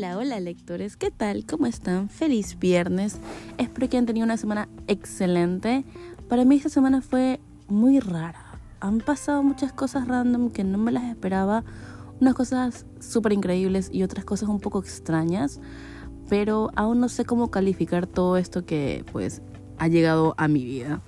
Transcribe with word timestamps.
Hola, 0.00 0.16
hola 0.16 0.40
lectores, 0.40 0.96
¿qué 0.96 1.10
tal? 1.10 1.44
¿Cómo 1.44 1.66
están? 1.66 2.08
Feliz 2.08 2.58
viernes. 2.58 3.18
Espero 3.58 3.86
que 3.86 3.98
hayan 3.98 4.06
tenido 4.06 4.24
una 4.24 4.38
semana 4.38 4.66
excelente. 4.86 5.84
Para 6.26 6.46
mí 6.46 6.56
esta 6.56 6.70
semana 6.70 7.02
fue 7.02 7.38
muy 7.68 8.00
rara. 8.00 8.46
Han 8.80 9.00
pasado 9.00 9.42
muchas 9.42 9.74
cosas 9.74 10.08
random 10.08 10.52
que 10.52 10.64
no 10.64 10.78
me 10.78 10.90
las 10.90 11.04
esperaba. 11.04 11.64
Unas 12.18 12.32
cosas 12.32 12.86
súper 12.98 13.34
increíbles 13.34 13.90
y 13.92 14.02
otras 14.02 14.24
cosas 14.24 14.48
un 14.48 14.58
poco 14.58 14.78
extrañas. 14.78 15.60
Pero 16.30 16.70
aún 16.76 16.98
no 16.98 17.10
sé 17.10 17.26
cómo 17.26 17.50
calificar 17.50 18.06
todo 18.06 18.38
esto 18.38 18.64
que 18.64 19.04
pues 19.12 19.42
ha 19.76 19.88
llegado 19.88 20.34
a 20.38 20.48
mi 20.48 20.64
vida. 20.64 21.02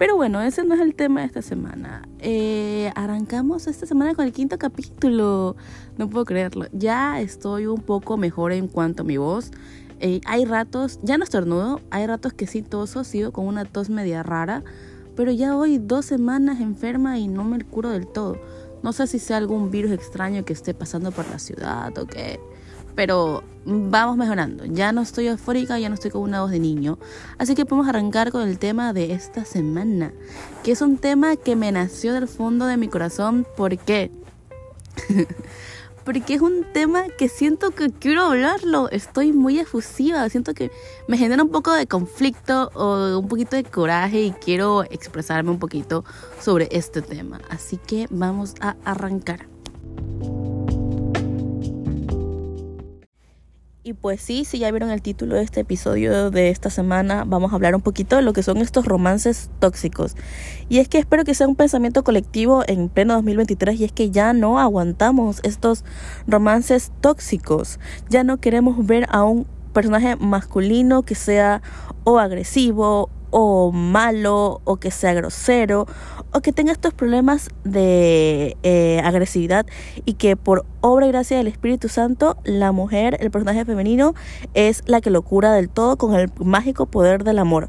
Pero 0.00 0.16
bueno, 0.16 0.40
ese 0.40 0.64
no 0.64 0.74
es 0.74 0.80
el 0.80 0.94
tema 0.94 1.20
de 1.20 1.26
esta 1.26 1.42
semana. 1.42 2.08
Eh, 2.20 2.90
arrancamos 2.94 3.66
esta 3.66 3.84
semana 3.84 4.14
con 4.14 4.24
el 4.24 4.32
quinto 4.32 4.56
capítulo. 4.56 5.56
No 5.98 6.08
puedo 6.08 6.24
creerlo. 6.24 6.64
Ya 6.72 7.20
estoy 7.20 7.66
un 7.66 7.82
poco 7.82 8.16
mejor 8.16 8.52
en 8.52 8.66
cuanto 8.66 9.02
a 9.02 9.04
mi 9.04 9.18
voz. 9.18 9.50
Eh, 9.98 10.22
hay 10.24 10.46
ratos, 10.46 11.00
ya 11.02 11.18
no 11.18 11.24
estornudo, 11.24 11.82
hay 11.90 12.06
ratos 12.06 12.32
que 12.32 12.46
sí 12.46 12.62
toso, 12.62 13.04
sigo 13.04 13.30
con 13.32 13.46
una 13.46 13.66
tos 13.66 13.90
media 13.90 14.22
rara. 14.22 14.64
Pero 15.16 15.32
ya 15.32 15.54
hoy 15.54 15.76
dos 15.76 16.06
semanas 16.06 16.62
enferma 16.62 17.18
y 17.18 17.28
no 17.28 17.44
me 17.44 17.62
curo 17.62 17.90
del 17.90 18.06
todo. 18.06 18.40
No 18.82 18.94
sé 18.94 19.06
si 19.06 19.18
sea 19.18 19.36
algún 19.36 19.70
virus 19.70 19.92
extraño 19.92 20.46
que 20.46 20.54
esté 20.54 20.72
pasando 20.72 21.12
por 21.12 21.28
la 21.28 21.38
ciudad 21.38 21.96
o 21.98 22.06
qué 22.06 22.40
pero 22.94 23.42
vamos 23.64 24.16
mejorando. 24.16 24.64
Ya 24.64 24.92
no 24.92 25.02
estoy 25.02 25.28
eufórica, 25.28 25.78
ya 25.78 25.88
no 25.88 25.94
estoy 25.94 26.10
con 26.10 26.22
una 26.22 26.42
voz 26.42 26.50
de 26.50 26.58
niño. 26.58 26.98
Así 27.38 27.54
que 27.54 27.64
podemos 27.64 27.88
arrancar 27.88 28.30
con 28.30 28.48
el 28.48 28.58
tema 28.58 28.92
de 28.92 29.12
esta 29.12 29.44
semana, 29.44 30.12
que 30.62 30.72
es 30.72 30.82
un 30.82 30.98
tema 30.98 31.36
que 31.36 31.56
me 31.56 31.72
nació 31.72 32.14
del 32.14 32.28
fondo 32.28 32.66
de 32.66 32.76
mi 32.76 32.88
corazón. 32.88 33.46
¿Por 33.56 33.78
qué? 33.78 34.10
Porque 36.04 36.34
es 36.34 36.40
un 36.40 36.64
tema 36.72 37.04
que 37.18 37.28
siento 37.28 37.70
que 37.70 37.90
quiero 37.90 38.22
hablarlo. 38.22 38.90
Estoy 38.90 39.32
muy 39.32 39.58
efusiva. 39.60 40.28
Siento 40.28 40.54
que 40.54 40.70
me 41.06 41.18
genera 41.18 41.42
un 41.42 41.50
poco 41.50 41.72
de 41.72 41.86
conflicto 41.86 42.70
o 42.74 43.18
un 43.18 43.28
poquito 43.28 43.54
de 43.54 43.64
coraje 43.64 44.22
y 44.22 44.32
quiero 44.32 44.82
expresarme 44.84 45.50
un 45.50 45.58
poquito 45.58 46.04
sobre 46.40 46.68
este 46.72 47.02
tema. 47.02 47.40
Así 47.50 47.76
que 47.76 48.06
vamos 48.10 48.54
a 48.60 48.76
arrancar. 48.84 49.46
Y 53.82 53.94
pues 53.94 54.20
sí, 54.20 54.44
si 54.44 54.58
ya 54.58 54.70
vieron 54.70 54.90
el 54.90 55.00
título 55.00 55.36
de 55.36 55.42
este 55.42 55.60
episodio 55.60 56.30
de 56.30 56.50
esta 56.50 56.68
semana, 56.68 57.24
vamos 57.26 57.50
a 57.50 57.54
hablar 57.54 57.74
un 57.74 57.80
poquito 57.80 58.16
de 58.16 58.20
lo 58.20 58.34
que 58.34 58.42
son 58.42 58.58
estos 58.58 58.84
romances 58.84 59.48
tóxicos. 59.58 60.16
Y 60.68 60.80
es 60.80 60.88
que 60.90 60.98
espero 60.98 61.24
que 61.24 61.34
sea 61.34 61.48
un 61.48 61.56
pensamiento 61.56 62.04
colectivo 62.04 62.62
en 62.66 62.90
pleno 62.90 63.14
2023 63.14 63.80
y 63.80 63.84
es 63.84 63.92
que 63.92 64.10
ya 64.10 64.34
no 64.34 64.60
aguantamos 64.60 65.40
estos 65.44 65.86
romances 66.26 66.92
tóxicos. 67.00 67.80
Ya 68.10 68.22
no 68.22 68.36
queremos 68.36 68.86
ver 68.86 69.06
a 69.08 69.24
un 69.24 69.46
personaje 69.72 70.14
masculino 70.16 71.02
que 71.02 71.14
sea 71.14 71.62
o 72.04 72.18
agresivo 72.18 73.08
o 73.30 73.72
malo 73.72 74.60
o 74.64 74.76
que 74.76 74.90
sea 74.90 75.12
grosero 75.14 75.86
o 76.32 76.40
que 76.40 76.52
tenga 76.52 76.72
estos 76.72 76.94
problemas 76.94 77.48
de 77.64 78.56
eh, 78.62 79.00
agresividad 79.04 79.66
y 80.04 80.14
que 80.14 80.36
por 80.36 80.64
obra 80.80 81.06
y 81.06 81.10
gracia 81.10 81.36
del 81.36 81.46
Espíritu 81.46 81.88
Santo 81.88 82.36
la 82.44 82.72
mujer, 82.72 83.16
el 83.20 83.30
personaje 83.30 83.64
femenino, 83.64 84.14
es 84.54 84.82
la 84.86 85.00
que 85.00 85.10
lo 85.10 85.22
cura 85.22 85.52
del 85.52 85.68
todo 85.68 85.96
con 85.96 86.14
el 86.14 86.30
mágico 86.38 86.86
poder 86.86 87.24
del 87.24 87.38
amor. 87.38 87.68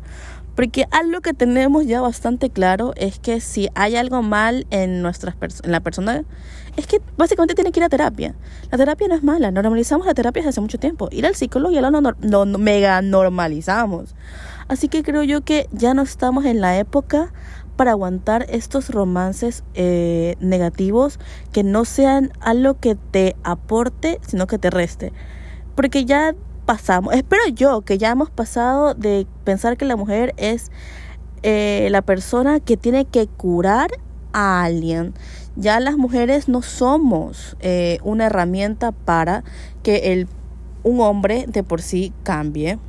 Porque 0.55 0.85
algo 0.91 1.21
que 1.21 1.33
tenemos 1.33 1.85
ya 1.85 2.01
bastante 2.01 2.49
claro 2.49 2.93
es 2.97 3.19
que 3.19 3.39
si 3.39 3.69
hay 3.73 3.95
algo 3.95 4.21
mal 4.21 4.67
en, 4.69 5.01
nuestras 5.01 5.35
en 5.63 5.71
la 5.71 5.79
persona, 5.79 6.23
es 6.75 6.87
que 6.87 7.01
básicamente 7.17 7.55
tiene 7.55 7.71
que 7.71 7.79
ir 7.79 7.83
a 7.83 7.89
terapia. 7.89 8.35
La 8.69 8.77
terapia 8.77 9.07
no 9.07 9.15
es 9.15 9.23
mala, 9.23 9.51
normalizamos 9.51 10.05
la 10.05 10.13
terapia 10.13 10.41
desde 10.41 10.49
hace 10.49 10.61
mucho 10.61 10.77
tiempo. 10.77 11.07
Ir 11.11 11.25
al 11.25 11.35
psicólogo 11.35 11.73
ya 11.73 11.81
lo 11.81 11.91
no, 11.91 12.45
mega 12.57 13.01
normalizamos. 13.01 14.15
Así 14.67 14.87
que 14.87 15.03
creo 15.03 15.23
yo 15.23 15.41
que 15.41 15.67
ya 15.71 15.93
no 15.93 16.01
estamos 16.01 16.45
en 16.45 16.61
la 16.61 16.77
época 16.77 17.33
para 17.75 17.91
aguantar 17.91 18.45
estos 18.49 18.89
romances 18.89 19.63
eh, 19.73 20.35
negativos 20.39 21.19
que 21.51 21.63
no 21.63 21.85
sean 21.85 22.31
algo 22.39 22.79
que 22.79 22.95
te 22.95 23.35
aporte, 23.43 24.19
sino 24.27 24.47
que 24.47 24.57
te 24.57 24.69
reste. 24.69 25.13
Porque 25.75 26.05
ya 26.05 26.35
espero 27.11 27.41
yo 27.53 27.81
que 27.81 27.97
ya 27.97 28.11
hemos 28.11 28.29
pasado 28.29 28.93
de 28.93 29.27
pensar 29.43 29.77
que 29.77 29.85
la 29.85 29.95
mujer 29.95 30.33
es 30.37 30.71
eh, 31.43 31.87
la 31.91 32.01
persona 32.01 32.59
que 32.59 32.77
tiene 32.77 33.05
que 33.05 33.27
curar 33.27 33.89
a 34.33 34.63
alguien. 34.63 35.13
Ya 35.55 35.79
las 35.79 35.97
mujeres 35.97 36.47
no 36.47 36.61
somos 36.61 37.57
eh, 37.59 37.99
una 38.03 38.27
herramienta 38.27 38.91
para 38.91 39.43
que 39.83 40.13
el, 40.13 40.27
un 40.83 41.01
hombre 41.01 41.45
de 41.47 41.63
por 41.63 41.81
sí 41.81 42.13
cambie. 42.23 42.79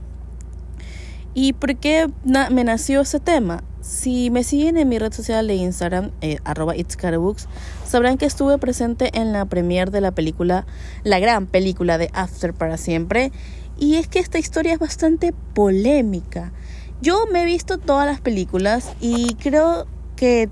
¿Y 1.35 1.55
por 1.55 1.77
qué 1.77 2.11
me 2.25 2.65
nació 2.65 3.01
ese 3.01 3.19
tema? 3.19 3.65
Si 3.81 4.31
me 4.31 4.45
siguen 4.45 4.77
en 4.77 4.89
mi 4.89 4.99
red 4.99 5.13
social 5.13 5.47
de 5.47 5.55
Instagram, 5.55 6.11
eh, 6.21 6.37
arroba 6.45 6.75
sabrán 7.87 8.19
que 8.19 8.27
estuve 8.27 8.59
presente 8.59 9.11
en 9.19 9.33
la 9.33 9.47
premiere 9.47 9.91
de 9.91 10.01
la 10.01 10.13
película, 10.13 10.67
la 11.05 11.19
gran 11.19 11.47
película 11.47 11.99
de 11.99 12.11
After 12.13 12.53
para 12.53 12.77
siempre. 12.77 13.33
Y 13.79 13.97
es 13.97 14.09
que 14.09 14.19
esta 14.19 14.39
historia 14.39 14.75
es 14.75 14.79
bastante 14.79 15.33
polémica. 15.55 16.53
Yo 17.01 17.27
me 17.33 17.43
he 17.43 17.45
visto 17.45 17.79
todas 17.79 18.07
las 18.07 18.21
películas 18.21 18.93
y 19.01 19.35
creo 19.35 19.87
que 20.15 20.49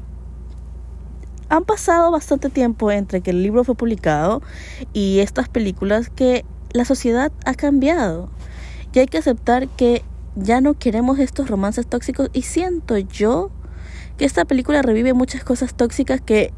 han 1.49 1.65
pasado 1.65 2.11
bastante 2.11 2.49
tiempo 2.49 2.91
entre 2.91 3.21
que 3.21 3.31
el 3.31 3.43
libro 3.43 3.65
fue 3.65 3.75
publicado 3.75 4.43
y 4.93 5.19
estas 5.19 5.49
películas 5.49 6.09
que 6.09 6.45
la 6.73 6.85
sociedad 6.85 7.33
ha 7.45 7.55
cambiado. 7.55 8.31
Y 8.93 9.01
hay 9.01 9.07
que 9.07 9.19
aceptar 9.19 9.69
que 9.69 10.03
ya 10.37 10.61
no 10.61 10.75
queremos 10.75 11.19
estos 11.19 11.49
romances 11.49 11.87
tóxicos 11.87 12.31
y 12.33 12.43
siento 12.43 12.97
yo 12.99 13.51
que 14.17 14.25
esta 14.25 14.45
película 14.45 14.83
revive 14.83 15.13
muchas 15.13 15.45
cosas 15.45 15.75
tóxicas 15.75 16.21
que 16.21 16.53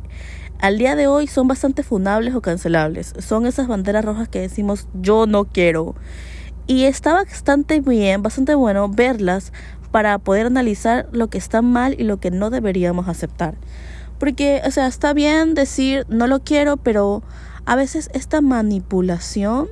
al 0.59 0.79
día 0.79 0.95
de 0.95 1.07
hoy 1.07 1.27
son 1.27 1.49
bastante 1.49 1.83
funables 1.83 2.35
o 2.35 2.41
cancelables. 2.41 3.15
Son 3.19 3.47
esas 3.47 3.69
banderas 3.69 4.05
rojas 4.05 4.29
que 4.29 4.41
decimos 4.41 4.89
yo 4.95 5.27
no 5.27 5.45
quiero. 5.45 5.95
Y 6.67 6.85
está 6.85 7.13
bastante 7.15 7.81
bien, 7.81 8.23
bastante 8.23 8.55
bueno 8.55 8.89
verlas 8.89 9.53
para 9.91 10.19
poder 10.19 10.47
analizar 10.47 11.09
lo 11.13 11.29
que 11.29 11.39
está 11.39 11.63
mal 11.63 11.95
y 11.99 12.05
lo 12.05 12.19
que 12.19 12.31
no 12.31 12.51
deberíamos 12.51 13.09
aceptar. 13.09 13.55
Porque, 14.19 14.63
o 14.65 14.71
sea, 14.71 14.87
está 14.87 15.13
bien 15.13 15.55
decir 15.55 16.07
no 16.09 16.27
lo 16.27 16.41
quiero, 16.41 16.77
pero 16.77 17.23
a 17.67 17.77
veces 17.77 18.09
esta 18.15 18.41
manipulación 18.41 19.69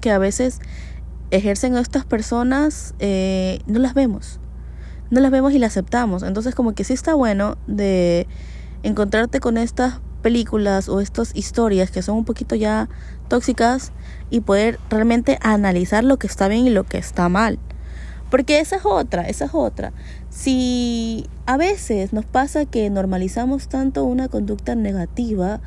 que 0.00 0.10
a 0.10 0.18
veces 0.18 0.60
ejercen 1.30 1.76
estas 1.76 2.04
personas, 2.04 2.94
eh, 2.98 3.60
no 3.66 3.78
las 3.78 3.94
vemos. 3.94 4.38
No 5.10 5.20
las 5.20 5.30
vemos 5.30 5.52
y 5.52 5.58
las 5.58 5.72
aceptamos. 5.72 6.22
Entonces 6.22 6.54
como 6.54 6.74
que 6.74 6.84
sí 6.84 6.92
está 6.92 7.14
bueno 7.14 7.56
de 7.66 8.26
encontrarte 8.82 9.40
con 9.40 9.56
estas 9.56 10.00
películas 10.20 10.88
o 10.88 11.00
estas 11.00 11.34
historias 11.34 11.90
que 11.90 12.02
son 12.02 12.18
un 12.18 12.24
poquito 12.24 12.54
ya 12.54 12.88
tóxicas 13.28 13.92
y 14.30 14.40
poder 14.40 14.78
realmente 14.88 15.38
analizar 15.42 16.04
lo 16.04 16.18
que 16.18 16.26
está 16.26 16.48
bien 16.48 16.66
y 16.66 16.70
lo 16.70 16.84
que 16.84 16.98
está 16.98 17.28
mal. 17.28 17.58
Porque 18.30 18.60
esa 18.60 18.76
es 18.76 18.82
otra, 18.84 19.22
esa 19.28 19.46
es 19.46 19.50
otra. 19.54 19.92
Si 20.28 21.26
a 21.46 21.56
veces 21.56 22.12
nos 22.12 22.24
pasa 22.24 22.64
que 22.64 22.88
normalizamos 22.88 23.68
tanto 23.68 24.04
una 24.04 24.28
conducta 24.28 24.76
negativa, 24.76 25.60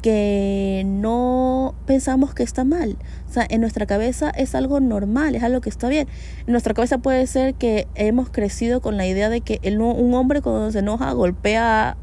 que 0.00 0.84
no 0.86 1.74
pensamos 1.86 2.34
que 2.34 2.42
está 2.42 2.64
mal. 2.64 2.96
O 3.28 3.32
sea, 3.32 3.46
en 3.48 3.60
nuestra 3.60 3.86
cabeza 3.86 4.30
es 4.30 4.54
algo 4.54 4.80
normal, 4.80 5.34
es 5.34 5.42
algo 5.42 5.60
que 5.60 5.68
está 5.68 5.88
bien. 5.88 6.08
En 6.46 6.52
nuestra 6.52 6.74
cabeza 6.74 6.98
puede 6.98 7.26
ser 7.26 7.54
que 7.54 7.86
hemos 7.94 8.30
crecido 8.30 8.80
con 8.80 8.96
la 8.96 9.06
idea 9.06 9.28
de 9.28 9.40
que 9.40 9.58
el, 9.62 9.80
un 9.80 10.14
hombre 10.14 10.40
cuando 10.40 10.70
se 10.70 10.78
enoja 10.78 11.12
golpea 11.12 11.96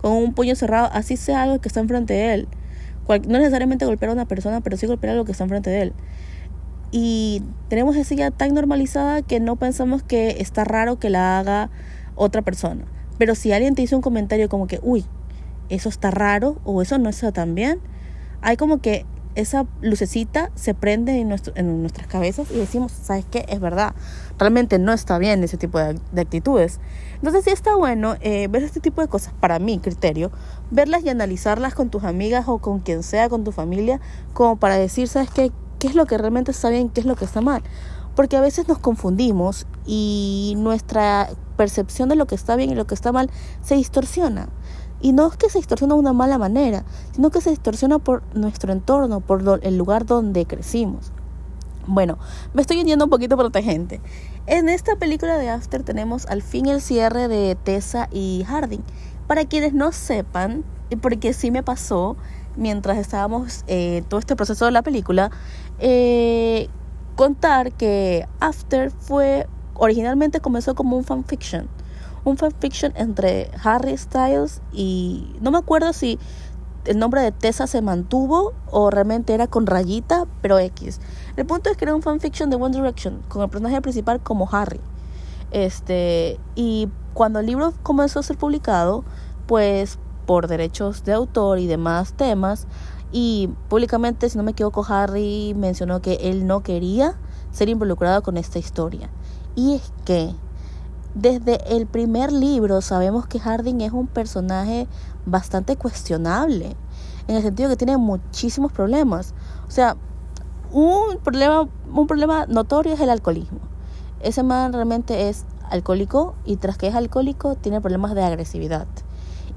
con 0.00 0.12
un 0.12 0.34
puño 0.34 0.54
cerrado, 0.54 0.88
así 0.92 1.16
sea 1.16 1.42
algo 1.42 1.60
que 1.60 1.68
está 1.68 1.80
enfrente 1.80 2.14
de 2.14 2.34
él. 2.34 2.48
no 3.08 3.38
necesariamente 3.38 3.84
golpear 3.84 4.10
a 4.10 4.12
una 4.14 4.26
persona, 4.26 4.60
pero 4.60 4.76
sí 4.76 4.86
golpear 4.86 5.12
algo 5.12 5.24
que 5.24 5.32
está 5.32 5.44
enfrente 5.44 5.70
de 5.70 5.82
él. 5.82 5.92
Y 6.92 7.42
tenemos 7.68 7.96
esa 7.96 8.14
idea 8.14 8.30
tan 8.30 8.54
normalizada 8.54 9.22
que 9.22 9.40
no 9.40 9.56
pensamos 9.56 10.02
que 10.02 10.36
está 10.40 10.64
raro 10.64 10.98
que 10.98 11.10
la 11.10 11.38
haga 11.38 11.70
otra 12.16 12.42
persona. 12.42 12.84
Pero 13.18 13.34
si 13.34 13.52
alguien 13.52 13.74
te 13.74 13.82
hizo 13.82 13.96
un 13.96 14.02
comentario 14.02 14.48
como 14.48 14.66
que, 14.66 14.80
uy, 14.82 15.04
eso 15.68 15.88
está 15.88 16.10
raro 16.10 16.60
o 16.64 16.82
eso 16.82 16.98
no 16.98 17.08
está 17.08 17.32
tan 17.32 17.54
bien, 17.54 17.80
hay 18.42 18.56
como 18.56 18.78
que 18.78 19.06
esa 19.34 19.66
lucecita 19.80 20.50
se 20.54 20.74
prende 20.74 21.18
en, 21.18 21.28
nuestro, 21.28 21.52
en 21.56 21.80
nuestras 21.80 22.06
cabezas 22.06 22.50
y 22.50 22.56
decimos, 22.56 22.92
¿sabes 22.92 23.24
qué? 23.30 23.44
Es 23.48 23.60
verdad, 23.60 23.94
realmente 24.38 24.78
no 24.78 24.92
está 24.92 25.18
bien 25.18 25.42
ese 25.44 25.56
tipo 25.56 25.78
de, 25.78 25.98
actitudes. 26.20 26.80
Entonces 27.16 27.44
sí 27.44 27.50
está 27.50 27.74
bueno 27.76 28.16
eh, 28.20 28.48
ver 28.48 28.62
este 28.62 28.80
tipo 28.80 29.00
de 29.00 29.08
cosas, 29.08 29.32
para 29.38 29.58
mi 29.58 29.78
criterio, 29.78 30.30
verlas 30.70 31.04
y 31.04 31.08
analizarlas 31.08 31.74
con 31.74 31.90
tus 31.90 32.04
amigas 32.04 32.48
o 32.48 32.58
con 32.58 32.80
quien 32.80 33.02
sea, 33.02 33.28
con 33.28 33.44
tu 33.44 33.52
familia, 33.52 34.00
como 34.32 34.56
para 34.56 34.76
decir, 34.76 35.08
¿sabes 35.08 35.30
qué? 35.30 35.52
¿Qué 35.78 35.86
es 35.88 35.94
lo 35.94 36.06
que 36.06 36.18
realmente 36.18 36.50
está 36.50 36.68
bien? 36.68 36.90
¿Qué 36.90 37.00
es 37.00 37.06
lo 37.06 37.16
que 37.16 37.24
está 37.24 37.40
mal? 37.40 37.62
Porque 38.14 38.36
a 38.36 38.40
veces 38.40 38.68
nos 38.68 38.78
confundimos 38.78 39.66
y 39.86 40.54
nuestra 40.58 41.28
percepción 41.56 42.08
de 42.08 42.16
lo 42.16 42.26
que 42.26 42.34
está 42.34 42.56
bien 42.56 42.70
y 42.70 42.74
lo 42.74 42.86
que 42.86 42.94
está 42.94 43.12
mal 43.12 43.30
se 43.62 43.76
distorsiona. 43.76 44.48
Y 45.00 45.12
no 45.12 45.26
es 45.28 45.36
que 45.36 45.48
se 45.48 45.58
distorsiona 45.58 45.94
de 45.94 46.00
una 46.00 46.12
mala 46.12 46.38
manera, 46.38 46.84
sino 47.12 47.30
que 47.30 47.40
se 47.40 47.50
distorsiona 47.50 47.98
por 47.98 48.22
nuestro 48.34 48.72
entorno, 48.72 49.20
por 49.20 49.60
el 49.62 49.78
lugar 49.78 50.06
donde 50.06 50.46
crecimos. 50.46 51.12
Bueno, 51.86 52.18
me 52.52 52.62
estoy 52.62 52.82
yendo 52.84 53.04
un 53.06 53.10
poquito 53.10 53.36
por 53.36 53.50
gente. 53.62 54.00
En 54.46 54.68
esta 54.68 54.96
película 54.96 55.38
de 55.38 55.48
After 55.48 55.82
tenemos 55.82 56.26
al 56.26 56.42
fin 56.42 56.66
el 56.66 56.80
cierre 56.80 57.28
de 57.28 57.56
Tessa 57.56 58.08
y 58.12 58.44
Harding. 58.46 58.82
Para 59.26 59.44
quienes 59.44 59.72
no 59.72 59.90
sepan, 59.92 60.64
porque 61.00 61.32
sí 61.32 61.50
me 61.50 61.62
pasó 61.62 62.16
mientras 62.56 62.98
estábamos 62.98 63.64
eh, 63.66 64.02
todo 64.08 64.20
este 64.20 64.36
proceso 64.36 64.66
de 64.66 64.70
la 64.72 64.82
película, 64.82 65.30
eh, 65.78 66.68
contar 67.16 67.72
que 67.72 68.26
After 68.40 68.90
fue 68.90 69.46
originalmente 69.74 70.40
comenzó 70.40 70.74
como 70.74 70.96
un 70.96 71.04
fanfiction. 71.04 71.68
Un 72.24 72.36
fanfiction 72.36 72.92
entre 72.96 73.50
Harry 73.62 73.96
Styles 73.96 74.60
y 74.72 75.36
no 75.40 75.50
me 75.50 75.58
acuerdo 75.58 75.92
si 75.92 76.18
el 76.84 76.98
nombre 76.98 77.20
de 77.20 77.32
Tessa 77.32 77.66
se 77.66 77.82
mantuvo 77.82 78.52
o 78.70 78.90
realmente 78.90 79.34
era 79.34 79.46
con 79.46 79.66
rayita, 79.66 80.26
pero 80.40 80.58
X. 80.58 81.00
El 81.36 81.46
punto 81.46 81.70
es 81.70 81.76
que 81.76 81.84
era 81.84 81.94
un 81.94 82.02
fanfiction 82.02 82.50
de 82.50 82.56
One 82.56 82.76
Direction 82.76 83.22
con 83.28 83.42
el 83.42 83.48
personaje 83.48 83.80
principal 83.82 84.20
como 84.20 84.48
Harry. 84.50 84.80
Este, 85.50 86.38
y 86.54 86.88
cuando 87.12 87.40
el 87.40 87.46
libro 87.46 87.72
comenzó 87.82 88.20
a 88.20 88.22
ser 88.22 88.38
publicado, 88.38 89.04
pues 89.46 89.98
por 90.26 90.46
derechos 90.46 91.04
de 91.04 91.12
autor 91.12 91.58
y 91.58 91.66
demás 91.66 92.14
temas, 92.14 92.66
y 93.12 93.50
públicamente, 93.68 94.28
si 94.28 94.38
no 94.38 94.44
me 94.44 94.52
equivoco, 94.52 94.84
Harry 94.88 95.52
mencionó 95.56 96.00
que 96.00 96.14
él 96.22 96.46
no 96.46 96.62
quería 96.62 97.16
ser 97.50 97.68
involucrado 97.68 98.22
con 98.22 98.36
esta 98.36 98.58
historia. 98.58 99.10
Y 99.56 99.74
es 99.74 99.92
que 100.04 100.32
desde 101.14 101.76
el 101.76 101.86
primer 101.86 102.32
libro 102.32 102.80
sabemos 102.80 103.26
que 103.26 103.40
Harding 103.40 103.80
es 103.80 103.92
un 103.92 104.06
personaje 104.06 104.86
bastante 105.26 105.76
cuestionable, 105.76 106.76
en 107.28 107.36
el 107.36 107.42
sentido 107.42 107.68
que 107.68 107.76
tiene 107.76 107.96
muchísimos 107.96 108.72
problemas. 108.72 109.34
O 109.66 109.70
sea, 109.70 109.96
un 110.72 111.18
problema, 111.22 111.68
un 111.92 112.06
problema 112.06 112.46
notorio 112.46 112.94
es 112.94 113.00
el 113.00 113.10
alcoholismo. 113.10 113.58
Ese 114.20 114.42
man 114.42 114.72
realmente 114.72 115.28
es 115.28 115.44
alcohólico 115.68 116.34
y 116.44 116.56
tras 116.56 116.76
que 116.76 116.88
es 116.88 116.94
alcohólico 116.94 117.54
tiene 117.54 117.80
problemas 117.80 118.14
de 118.14 118.22
agresividad. 118.22 118.86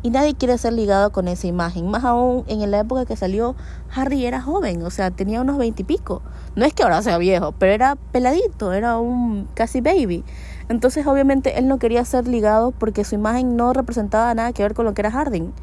Y 0.01 0.09
nadie 0.09 0.35
quiere 0.35 0.57
ser 0.57 0.73
ligado 0.73 1.11
con 1.11 1.27
esa 1.29 1.47
imagen. 1.47 1.89
Más 1.89 2.03
aún 2.03 2.43
en 2.47 2.69
la 2.69 2.79
época 2.79 3.05
que 3.05 3.15
salió, 3.15 3.55
Harry 3.95 4.25
era 4.25 4.41
joven, 4.41 4.83
o 4.83 4.89
sea, 4.89 5.11
tenía 5.11 5.39
unos 5.39 5.57
veintipico. 5.57 6.21
No 6.55 6.65
es 6.65 6.73
que 6.73 6.83
ahora 6.83 7.01
sea 7.01 7.17
viejo, 7.17 7.53
pero 7.57 7.73
era 7.73 7.95
peladito, 7.95 8.73
era 8.73 8.97
un 8.97 9.47
casi 9.53 9.79
baby. 9.79 10.25
Entonces, 10.69 11.05
obviamente, 11.07 11.59
él 11.59 11.67
no 11.67 11.79
quería 11.79 12.05
ser 12.05 12.27
ligado 12.27 12.71
porque 12.71 13.03
su 13.03 13.15
imagen 13.15 13.55
no 13.55 13.73
representaba 13.73 14.33
nada 14.33 14.53
que 14.53 14.63
ver 14.63 14.73
con 14.73 14.85
lo 14.85 14.93
que 14.93 15.01
era 15.01 15.11
Harding. 15.11 15.53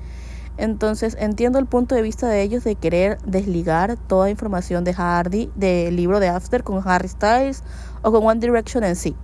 Entonces, 0.57 1.17
entiendo 1.19 1.59
el 1.59 1.67
punto 1.67 1.95
de 1.95 2.03
vista 2.03 2.29
de 2.29 2.43
ellos 2.43 2.65
de 2.65 2.75
querer 2.75 3.19
desligar 3.25 3.97
toda 3.97 4.29
información 4.29 4.85
de 4.85 4.93
Hardy, 4.93 5.51
del 5.57 5.97
libro 5.97 6.21
de 6.21 6.29
After 6.29 6.63
con 6.63 6.87
Harry 6.87 7.09
Styles 7.09 7.63
o 8.03 8.13
con 8.13 8.27
One 8.27 8.41
Direction 8.41 8.85
en 8.85 8.95
sí. 8.95 9.17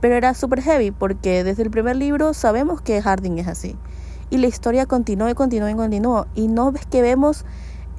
Pero 0.00 0.14
era 0.14 0.32
súper 0.32 0.62
heavy 0.62 0.92
porque 0.92 1.44
desde 1.44 1.64
el 1.64 1.70
primer 1.70 1.96
libro 1.96 2.34
sabemos 2.34 2.80
que 2.80 3.02
Harding 3.02 3.38
es 3.38 3.48
así. 3.48 3.76
Y 4.30 4.38
la 4.38 4.46
historia 4.46 4.86
continuó 4.86 5.28
y 5.28 5.34
continuó 5.34 5.68
y 5.68 5.74
continuó. 5.74 6.26
Y 6.36 6.46
no 6.46 6.70
ves 6.70 6.86
que 6.86 7.02
vemos 7.02 7.44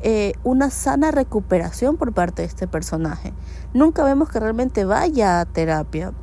eh, 0.01 0.33
una 0.43 0.69
sana 0.69 1.11
recuperación 1.11 1.97
por 1.97 2.13
parte 2.13 2.41
de 2.41 2.47
este 2.47 2.67
personaje. 2.67 3.33
Nunca 3.73 4.03
vemos 4.03 4.29
que 4.29 4.39
realmente 4.39 4.85
vaya 4.85 5.41
a 5.41 5.45
terapia. 5.45 6.13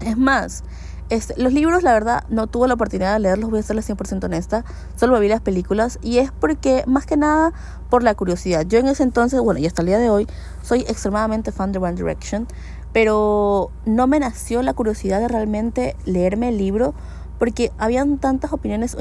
Es 0.00 0.16
más, 0.16 0.64
este, 1.10 1.40
los 1.40 1.52
libros, 1.52 1.82
la 1.82 1.92
verdad, 1.92 2.24
no 2.28 2.46
tuve 2.48 2.68
la 2.68 2.74
oportunidad 2.74 3.14
de 3.14 3.20
leerlos, 3.20 3.50
voy 3.50 3.60
a 3.60 3.62
serles 3.62 3.88
100% 3.88 4.24
honesta. 4.24 4.64
Solo 4.96 5.18
vi 5.20 5.28
las 5.28 5.40
películas 5.40 5.98
y 6.02 6.18
es 6.18 6.30
porque, 6.32 6.84
más 6.86 7.06
que 7.06 7.16
nada, 7.16 7.52
por 7.88 8.02
la 8.02 8.14
curiosidad. 8.14 8.66
Yo 8.66 8.78
en 8.78 8.88
ese 8.88 9.04
entonces, 9.04 9.40
bueno, 9.40 9.58
y 9.58 9.66
hasta 9.66 9.82
el 9.82 9.86
día 9.86 9.98
de 9.98 10.10
hoy, 10.10 10.26
soy 10.62 10.80
extremadamente 10.80 11.50
fan 11.50 11.72
de 11.72 11.78
One 11.78 11.94
Direction, 11.94 12.46
pero 12.92 13.70
no 13.86 14.06
me 14.06 14.20
nació 14.20 14.62
la 14.62 14.74
curiosidad 14.74 15.20
de 15.20 15.28
realmente 15.28 15.96
leerme 16.04 16.50
el 16.50 16.58
libro 16.58 16.94
porque 17.38 17.72
habían 17.78 18.18
tantas 18.18 18.52
opiniones 18.52 18.96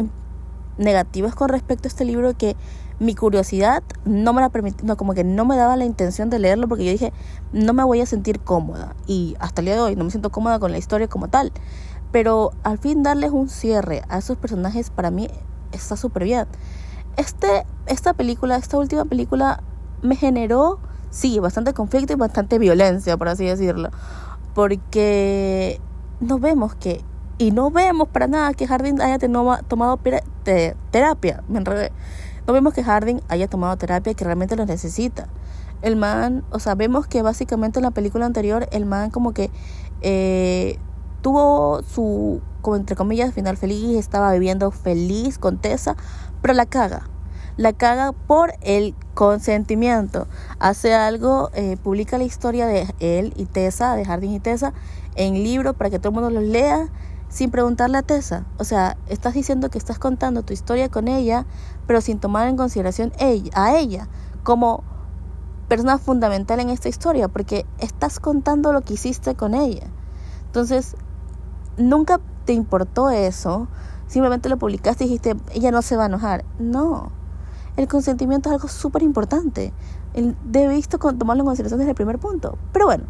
negativas 0.77 1.35
con 1.35 1.49
respecto 1.49 1.87
a 1.87 1.89
este 1.89 2.05
libro 2.05 2.37
que 2.37 2.55
mi 2.99 3.13
curiosidad 3.13 3.83
no 4.05 4.33
me 4.33 4.41
la 4.41 4.49
permitía, 4.49 4.85
no, 4.85 4.97
como 4.97 5.13
que 5.13 5.23
no 5.23 5.45
me 5.45 5.55
daba 5.55 5.75
la 5.75 5.85
intención 5.85 6.29
de 6.29 6.39
leerlo 6.39 6.67
porque 6.67 6.85
yo 6.85 6.91
dije, 6.91 7.13
no 7.53 7.73
me 7.73 7.83
voy 7.83 8.01
a 8.01 8.05
sentir 8.05 8.39
cómoda. 8.39 8.95
Y 9.05 9.35
hasta 9.39 9.61
el 9.61 9.65
día 9.65 9.75
de 9.75 9.81
hoy 9.81 9.95
no 9.95 10.03
me 10.03 10.09
siento 10.09 10.31
cómoda 10.31 10.59
con 10.59 10.71
la 10.71 10.77
historia 10.77 11.07
como 11.07 11.27
tal. 11.27 11.51
Pero 12.11 12.51
al 12.63 12.77
fin 12.77 13.03
darles 13.03 13.31
un 13.31 13.49
cierre 13.49 14.03
a 14.09 14.17
esos 14.17 14.37
personajes 14.37 14.89
para 14.89 15.11
mí 15.11 15.29
está 15.71 15.95
súper 15.95 16.23
bien. 16.23 16.47
Este, 17.17 17.65
esta 17.85 18.13
película, 18.13 18.55
esta 18.55 18.77
última 18.77 19.05
película 19.05 19.61
me 20.01 20.15
generó, 20.15 20.79
sí, 21.09 21.39
bastante 21.39 21.73
conflicto 21.73 22.13
y 22.13 22.15
bastante 22.15 22.57
violencia, 22.59 23.17
por 23.17 23.27
así 23.27 23.45
decirlo. 23.45 23.89
Porque 24.53 25.79
no 26.19 26.39
vemos 26.39 26.73
que 26.75 27.03
y 27.39 27.51
no 27.51 27.69
vemos 27.69 28.07
para 28.07 28.27
nada 28.27 28.53
que 28.53 28.65
Harding 28.65 28.99
haya 29.01 29.19
tomado 29.67 29.99
terapia. 30.91 31.43
Me 31.47 31.59
enredé. 31.59 31.91
No 32.47 32.53
vemos 32.53 32.73
que 32.73 32.81
Harding 32.81 33.19
haya 33.27 33.49
tomado 33.49 33.75
terapia 33.75 34.13
que 34.13 34.23
realmente 34.23 34.55
lo 34.55 34.65
necesita. 34.65 35.27
El 35.81 35.97
man, 35.97 36.45
o 36.49 36.59
sea, 36.59 36.75
vemos 36.75 37.05
que 37.05 37.21
básicamente 37.21 37.79
en 37.79 37.83
la 37.83 37.91
película 37.91 38.25
anterior 38.25 38.69
el 38.71 38.85
man 38.85 39.11
como 39.11 39.33
que 39.33 39.51
eh, 40.01 40.79
tuvo 41.21 41.83
su, 41.83 42.41
como 42.61 42.77
entre 42.77 42.95
comillas, 42.95 43.33
final 43.33 43.57
feliz, 43.57 43.97
estaba 43.97 44.31
viviendo 44.31 44.71
feliz 44.71 45.37
con 45.37 45.57
Tessa, 45.57 45.97
pero 46.41 46.53
la 46.53 46.65
caga. 46.65 47.09
La 47.57 47.73
caga 47.73 48.13
por 48.13 48.53
el 48.61 48.95
consentimiento. 49.13 50.27
Hace 50.59 50.93
algo, 50.93 51.49
eh, 51.53 51.75
publica 51.75 52.17
la 52.17 52.23
historia 52.23 52.65
de 52.65 52.87
él 52.99 53.33
y 53.35 53.45
Tessa, 53.45 53.95
de 53.95 54.05
Harding 54.05 54.31
y 54.31 54.39
Tessa, 54.39 54.73
en 55.15 55.33
libro 55.33 55.73
para 55.73 55.89
que 55.89 55.99
todo 55.99 56.09
el 56.09 56.15
mundo 56.15 56.29
los 56.29 56.43
lea 56.43 56.87
sin 57.29 57.51
preguntarle 57.51 57.97
a 57.97 58.01
Tessa. 58.01 58.45
O 58.57 58.63
sea, 58.63 58.97
estás 59.07 59.33
diciendo 59.33 59.69
que 59.69 59.77
estás 59.77 59.99
contando 59.99 60.43
tu 60.43 60.53
historia 60.53 60.89
con 60.89 61.07
ella, 61.07 61.45
pero 61.85 62.01
sin 62.01 62.19
tomar 62.19 62.47
en 62.47 62.57
consideración 62.57 63.11
a 63.53 63.77
ella 63.77 64.07
como 64.43 64.83
persona 65.67 65.97
fundamental 65.97 66.59
en 66.59 66.69
esta 66.69 66.87
historia, 66.89 67.27
porque 67.27 67.65
estás 67.79 68.19
contando 68.19 68.71
lo 68.71 68.81
que 68.81 68.93
hiciste 68.93 69.35
con 69.35 69.53
ella. 69.53 69.87
Entonces, 70.45 70.95
nunca 71.77 72.19
te 72.45 72.53
importó 72.53 73.09
eso, 73.09 73.67
simplemente 74.07 74.47
lo 74.47 74.57
publicaste 74.57 75.03
y 75.03 75.07
dijiste, 75.07 75.35
ella 75.53 75.71
no 75.71 75.81
se 75.81 75.97
va 75.97 76.03
a 76.03 76.05
enojar. 76.07 76.45
No, 76.59 77.11
el 77.75 77.87
consentimiento 77.87 78.49
es 78.49 78.55
algo 78.55 78.69
súper 78.69 79.03
importante. 79.03 79.73
Debiste 80.45 80.97
tomarlo 80.97 81.43
en 81.43 81.45
consideración 81.45 81.79
desde 81.79 81.91
el 81.91 81.95
primer 81.95 82.17
punto. 82.17 82.57
Pero 82.71 82.85
bueno, 82.85 83.03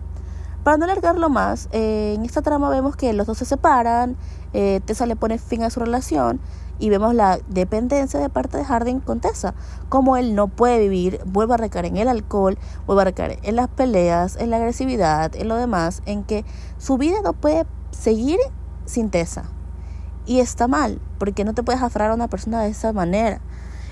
para 0.68 0.76
no 0.76 0.84
alargarlo 0.84 1.30
más, 1.30 1.70
eh, 1.72 2.16
en 2.18 2.26
esta 2.26 2.42
trama 2.42 2.70
vemos 2.70 2.98
que 2.98 3.14
los 3.14 3.26
dos 3.26 3.38
se 3.38 3.46
separan, 3.46 4.18
eh, 4.52 4.82
Tessa 4.84 5.06
le 5.06 5.16
pone 5.16 5.38
fin 5.38 5.64
a 5.64 5.70
su 5.70 5.80
relación 5.80 6.42
y 6.78 6.90
vemos 6.90 7.16
la 7.16 7.40
dependencia 7.48 8.20
de 8.20 8.28
parte 8.28 8.58
de 8.58 8.66
Harding 8.66 9.00
con 9.00 9.22
Tessa, 9.22 9.54
como 9.88 10.18
él 10.18 10.36
no 10.36 10.50
puede 10.50 10.80
vivir, 10.80 11.22
vuelve 11.26 11.54
a 11.54 11.58
recaer 11.58 11.86
en 11.86 11.96
el 11.96 12.10
alcohol, 12.10 12.58
vuelve 12.86 13.04
a 13.04 13.06
recaer 13.06 13.40
en 13.44 13.56
las 13.56 13.70
peleas, 13.70 14.36
en 14.36 14.50
la 14.50 14.58
agresividad, 14.58 15.34
en 15.38 15.48
lo 15.48 15.56
demás, 15.56 16.02
en 16.06 16.26
que 16.26 16.44
su 16.78 16.98
vida 16.98 17.22
no 17.24 17.32
puede 17.32 17.66
seguir 17.92 18.40
sin 18.84 19.10
Tessa. 19.10 19.46
Y 20.26 20.42
está 20.42 20.68
mal, 20.68 21.00
porque 21.18 21.46
no 21.46 21.54
te 21.54 21.64
puedes 21.64 21.82
aferrar 21.82 22.12
a 22.12 22.16
una 22.16 22.28
persona 22.28 22.62
de 22.62 22.72
esa 22.72 22.92
manera. 22.92 23.40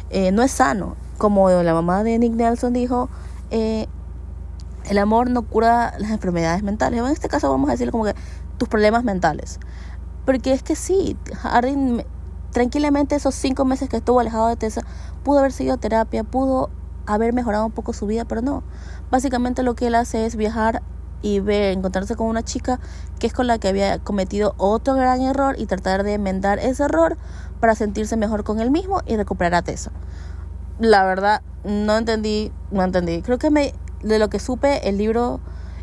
Eh, 0.09 0.33
no 0.33 0.43
es 0.43 0.51
sano. 0.51 0.97
Como 1.17 1.49
la 1.49 1.73
mamá 1.73 2.03
de 2.03 2.19
Nick 2.19 2.33
Nelson 2.33 2.73
dijo, 2.73 3.07
el 4.89 4.97
amor 4.97 5.29
no 5.29 5.43
cura 5.43 5.93
las 5.97 6.11
enfermedades 6.11 6.63
mentales. 6.63 6.99
En 6.99 7.05
este 7.07 7.27
caso 7.27 7.49
vamos 7.49 7.69
a 7.69 7.73
decir 7.73 7.91
como 7.91 8.05
que 8.05 8.15
tus 8.57 8.69
problemas 8.69 9.03
mentales. 9.03 9.59
Porque 10.25 10.53
es 10.53 10.63
que 10.63 10.75
sí, 10.75 11.17
Harding 11.33 12.03
tranquilamente 12.51 13.15
esos 13.15 13.35
cinco 13.35 13.65
meses 13.65 13.89
que 13.89 13.97
estuvo 13.97 14.19
alejado 14.19 14.47
de 14.47 14.55
Tessa 14.55 14.81
pudo 15.23 15.39
haber 15.39 15.51
seguido 15.51 15.77
terapia, 15.77 16.23
pudo 16.23 16.69
haber 17.05 17.33
mejorado 17.33 17.65
un 17.65 17.71
poco 17.71 17.93
su 17.93 18.07
vida, 18.07 18.25
pero 18.25 18.41
no. 18.41 18.63
Básicamente 19.11 19.61
lo 19.61 19.75
que 19.75 19.87
él 19.87 19.95
hace 19.95 20.25
es 20.25 20.35
viajar 20.35 20.81
y 21.21 21.39
ver, 21.39 21.73
encontrarse 21.77 22.15
con 22.15 22.27
una 22.27 22.43
chica 22.43 22.79
que 23.19 23.27
es 23.27 23.33
con 23.33 23.47
la 23.47 23.57
que 23.57 23.67
había 23.67 23.99
cometido 23.99 24.53
otro 24.57 24.95
gran 24.95 25.21
error 25.21 25.55
y 25.57 25.65
tratar 25.65 26.03
de 26.03 26.13
enmendar 26.13 26.59
ese 26.59 26.83
error 26.83 27.17
para 27.59 27.75
sentirse 27.75 28.15
mejor 28.15 28.43
con 28.43 28.59
él 28.59 28.71
mismo 28.71 29.01
y 29.05 29.15
recuperar 29.17 29.55
a 29.55 29.61
Tessa. 29.61 29.91
La 30.79 31.03
verdad, 31.03 31.41
no 31.63 31.97
entendí, 31.97 32.51
no 32.71 32.83
entendí. 32.83 33.21
Creo 33.21 33.37
que 33.37 33.49
me 33.49 33.73
de 34.05 34.19
lo 34.19 34.29
que 34.29 34.39
supe, 34.39 34.87
el 34.87 34.97
libro 34.97 35.39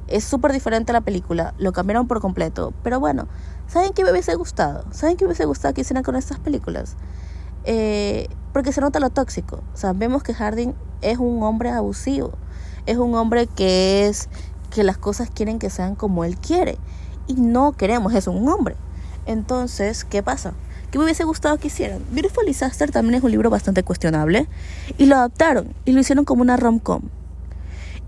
es 0.08 0.24
súper 0.24 0.52
diferente 0.52 0.92
a 0.92 0.94
la 0.94 1.00
película. 1.00 1.54
Lo 1.58 1.72
cambiaron 1.72 2.06
por 2.06 2.20
completo. 2.20 2.72
Pero 2.82 3.00
bueno, 3.00 3.26
¿saben 3.66 3.92
qué 3.92 4.04
me 4.04 4.12
hubiese 4.12 4.34
gustado? 4.34 4.84
¿Saben 4.92 5.16
qué 5.16 5.24
me 5.24 5.28
hubiese 5.28 5.44
gustado 5.44 5.74
que 5.74 5.80
hicieran 5.80 6.04
con 6.04 6.16
estas 6.16 6.38
películas? 6.38 6.96
Eh, 7.64 8.28
porque 8.52 8.72
se 8.72 8.80
nota 8.80 9.00
lo 9.00 9.10
tóxico. 9.10 9.62
O 9.74 9.76
sea, 9.76 9.92
vemos 9.92 10.22
que 10.22 10.34
Harding 10.34 10.74
es 11.00 11.18
un 11.18 11.42
hombre 11.42 11.70
abusivo. 11.70 12.32
Es 12.86 12.98
un 12.98 13.14
hombre 13.14 13.46
que 13.46 14.06
es 14.06 14.28
que 14.70 14.84
las 14.84 14.98
cosas 14.98 15.30
quieren 15.30 15.58
que 15.58 15.70
sean 15.70 15.94
como 15.94 16.24
él 16.24 16.36
quiere. 16.36 16.78
Y 17.26 17.34
no 17.34 17.72
queremos 17.72 18.14
eso, 18.14 18.30
un 18.30 18.48
hombre. 18.48 18.76
Entonces, 19.26 20.04
¿qué 20.04 20.22
pasa? 20.22 20.52
¿Qué 20.90 20.98
me 20.98 21.04
hubiese 21.04 21.24
gustado 21.24 21.56
que 21.56 21.68
hicieran? 21.68 22.04
Beautiful 22.10 22.44
Disaster 22.44 22.90
también 22.90 23.14
es 23.14 23.22
un 23.22 23.30
libro 23.30 23.48
bastante 23.48 23.82
cuestionable. 23.82 24.46
Y 24.98 25.06
lo 25.06 25.16
adaptaron 25.16 25.74
y 25.84 25.92
lo 25.92 26.00
hicieron 26.00 26.24
como 26.24 26.42
una 26.42 26.56
rom-com. 26.56 27.02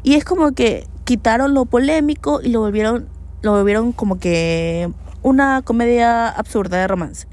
Y 0.05 0.15
es 0.15 0.25
como 0.25 0.53
que, 0.53 0.87
quitaron 1.05 1.55
lo 1.55 1.65
polémico 1.65 2.41
y 2.43 2.51
lo 2.51 2.61
volvieron, 2.61 3.09
lo 3.43 3.53
volvieron 3.53 3.93
como 3.93 4.19
que 4.19 4.91
una 5.23 5.63
comedia 5.63 6.29
absurda 6.29 6.79
de 6.79 6.87
romance. 6.87 7.27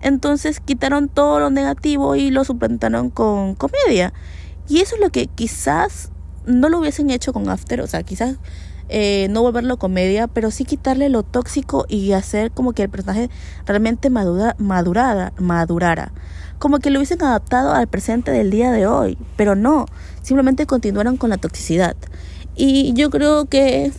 Entonces 0.00 0.60
quitaron 0.60 1.08
todo 1.08 1.40
lo 1.40 1.50
negativo 1.50 2.16
y 2.16 2.30
lo 2.30 2.44
suplantaron 2.44 3.10
con 3.10 3.54
comedia. 3.54 4.12
Y 4.68 4.80
eso 4.80 4.94
es 4.94 5.00
lo 5.00 5.10
que 5.10 5.26
quizás 5.26 6.10
no 6.46 6.68
lo 6.68 6.78
hubiesen 6.78 7.10
hecho 7.10 7.32
con 7.32 7.48
After, 7.48 7.80
o 7.80 7.86
sea, 7.86 8.02
quizás 8.02 8.36
eh, 8.88 9.28
no 9.30 9.42
volverlo 9.42 9.78
comedia, 9.78 10.26
pero 10.26 10.50
sí 10.50 10.64
quitarle 10.64 11.08
lo 11.08 11.22
tóxico 11.22 11.86
y 11.88 12.12
hacer 12.12 12.50
como 12.50 12.72
que 12.72 12.82
el 12.82 12.90
personaje 12.90 13.30
realmente 13.66 14.10
madura, 14.10 14.54
madurada, 14.58 15.32
madurara. 15.38 16.12
Como 16.58 16.78
que 16.78 16.90
lo 16.90 16.98
hubiesen 16.98 17.22
adaptado 17.22 17.72
al 17.72 17.88
presente 17.88 18.30
del 18.30 18.50
día 18.50 18.70
de 18.70 18.86
hoy, 18.86 19.18
pero 19.36 19.54
no, 19.54 19.86
simplemente 20.22 20.66
continuaron 20.66 21.16
con 21.16 21.30
la 21.30 21.36
toxicidad. 21.36 21.96
Y 22.56 22.92
yo 22.94 23.10
creo 23.10 23.46
que 23.46 23.92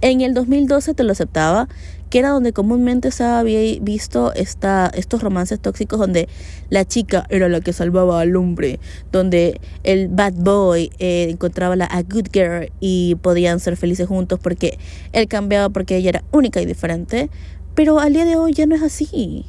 en 0.00 0.20
el 0.20 0.34
2012 0.34 0.94
te 0.94 1.02
lo 1.02 1.12
aceptaba 1.12 1.68
que 2.10 2.18
era 2.18 2.30
donde 2.30 2.52
comúnmente 2.52 3.10
se 3.10 3.24
había 3.24 3.78
visto 3.80 4.32
esta, 4.34 4.90
estos 4.94 5.22
romances 5.22 5.60
tóxicos 5.60 5.98
donde 5.98 6.28
la 6.70 6.84
chica 6.84 7.26
era 7.30 7.48
la 7.48 7.60
que 7.60 7.72
salvaba 7.72 8.20
al 8.20 8.36
hombre, 8.36 8.80
donde 9.12 9.60
el 9.84 10.08
bad 10.08 10.34
boy 10.34 10.90
eh, 10.98 11.28
encontraba 11.30 11.76
la 11.76 11.88
good 12.08 12.28
girl 12.32 12.70
y 12.80 13.16
podían 13.16 13.60
ser 13.60 13.76
felices 13.76 14.08
juntos 14.08 14.38
porque 14.42 14.78
él 15.12 15.28
cambiaba 15.28 15.68
porque 15.68 15.96
ella 15.96 16.10
era 16.10 16.24
única 16.32 16.60
y 16.60 16.66
diferente. 16.66 17.30
Pero 17.74 18.00
al 18.00 18.12
día 18.12 18.24
de 18.24 18.36
hoy 18.36 18.52
ya 18.52 18.66
no 18.66 18.74
es 18.74 18.82
así. 18.82 19.44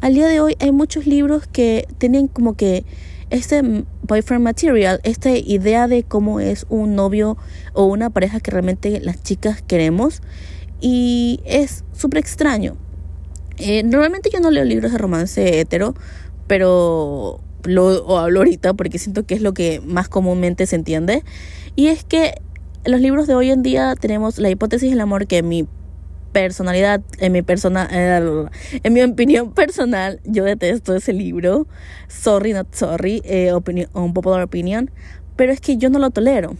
Al 0.00 0.14
día 0.14 0.26
de 0.26 0.40
hoy 0.40 0.56
hay 0.60 0.72
muchos 0.72 1.06
libros 1.06 1.46
que 1.46 1.86
tienen 1.98 2.28
como 2.28 2.54
que 2.54 2.84
este 3.30 3.62
boyfriend 4.02 4.42
material, 4.42 5.00
esta 5.04 5.30
idea 5.30 5.86
de 5.86 6.02
cómo 6.02 6.40
es 6.40 6.66
un 6.68 6.96
novio 6.96 7.36
o 7.74 7.84
una 7.84 8.10
pareja 8.10 8.40
que 8.40 8.50
realmente 8.50 9.00
las 9.00 9.22
chicas 9.22 9.62
queremos 9.62 10.20
y 10.80 11.40
es 11.44 11.84
súper 11.92 12.20
extraño. 12.20 12.76
Eh, 13.58 13.82
normalmente 13.82 14.30
yo 14.32 14.40
no 14.40 14.50
leo 14.50 14.64
libros 14.64 14.92
de 14.92 14.98
romance 14.98 15.60
hetero, 15.60 15.94
pero 16.46 17.40
lo 17.64 18.18
hablo 18.18 18.40
ahorita 18.40 18.74
porque 18.74 18.98
siento 18.98 19.26
que 19.26 19.34
es 19.34 19.42
lo 19.42 19.52
que 19.52 19.80
más 19.84 20.08
comúnmente 20.08 20.66
se 20.66 20.76
entiende. 20.76 21.22
Y 21.76 21.88
es 21.88 22.04
que 22.04 22.40
los 22.84 23.00
libros 23.00 23.26
de 23.26 23.34
hoy 23.34 23.50
en 23.50 23.62
día 23.62 23.94
tenemos 24.00 24.38
la 24.38 24.50
hipótesis 24.50 24.90
del 24.90 25.00
amor 25.00 25.26
que 25.26 25.42
mi 25.42 25.66
personalidad, 26.32 27.02
en 27.18 27.32
mi 27.32 27.42
persona, 27.42 27.88
eh, 27.90 28.48
en 28.82 28.92
mi 28.92 29.02
opinión 29.02 29.52
personal, 29.52 30.20
yo 30.24 30.44
detesto 30.44 30.94
ese 30.94 31.12
libro. 31.12 31.66
Sorry, 32.08 32.52
not 32.52 32.74
sorry, 32.74 33.20
eh, 33.24 33.52
un 33.92 34.14
popular 34.14 34.42
opinion. 34.42 34.90
Pero 35.36 35.52
es 35.52 35.60
que 35.60 35.76
yo 35.76 35.90
no 35.90 35.98
lo 35.98 36.10
tolero. 36.10 36.56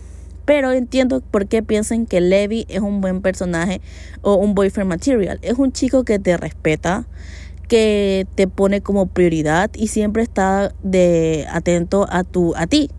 Pero 0.50 0.72
entiendo 0.72 1.20
por 1.20 1.46
qué 1.46 1.62
piensan 1.62 2.06
que 2.06 2.20
Levi 2.20 2.66
es 2.68 2.80
un 2.80 3.00
buen 3.00 3.22
personaje 3.22 3.80
o 4.20 4.34
un 4.34 4.56
boyfriend 4.56 4.90
material. 4.90 5.38
Es 5.42 5.58
un 5.58 5.70
chico 5.70 6.02
que 6.02 6.18
te 6.18 6.36
respeta, 6.36 7.06
que 7.68 8.26
te 8.34 8.48
pone 8.48 8.80
como 8.80 9.06
prioridad 9.06 9.70
y 9.76 9.86
siempre 9.86 10.24
está 10.24 10.74
de 10.82 11.46
atento 11.52 12.04
a 12.10 12.24
tu 12.24 12.56
a 12.56 12.66
ti 12.66 12.90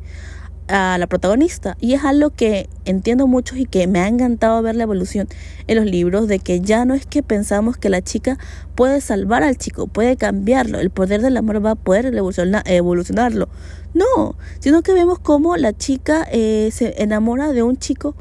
a 0.70 0.98
la 0.98 1.08
protagonista. 1.08 1.76
Y 1.82 1.94
es 1.94 2.06
algo 2.06 2.30
que 2.30 2.70
entiendo 2.86 3.28
mucho 3.28 3.58
y 3.58 3.66
que 3.66 3.86
me 3.86 4.00
ha 4.00 4.08
encantado 4.08 4.62
ver 4.62 4.76
la 4.76 4.84
evolución 4.84 5.28
en 5.68 5.76
los 5.76 5.86
libros 5.86 6.30
de 6.30 6.40
que 6.40 6.62
ya 6.62 6.86
no 6.86 6.94
es 6.94 7.06
que 7.06 7.22
pensamos 7.22 7.76
que 7.76 7.90
la 7.90 8.02
chica 8.02 8.38
puede 8.76 9.02
salvar 9.02 9.44
al 9.44 9.58
chico, 9.58 9.88
puede 9.88 10.16
cambiarlo, 10.16 10.80
el 10.80 10.90
poder 10.90 11.22
del 11.22 11.36
amor 11.36 11.64
va 11.66 11.72
a 11.72 11.76
poder 11.76 12.06
evolucionarlo. 12.06 13.50
No, 13.94 14.36
sino 14.60 14.84
que 14.84 14.94
vemos 14.94 15.20
cómo 15.20 15.58
la 15.58 15.74
chica 15.74 16.26
eh, 16.32 16.70
se 16.72 17.02
enamora 17.02 17.52
de 17.52 17.64
un 17.64 17.78
chico, 17.78 18.16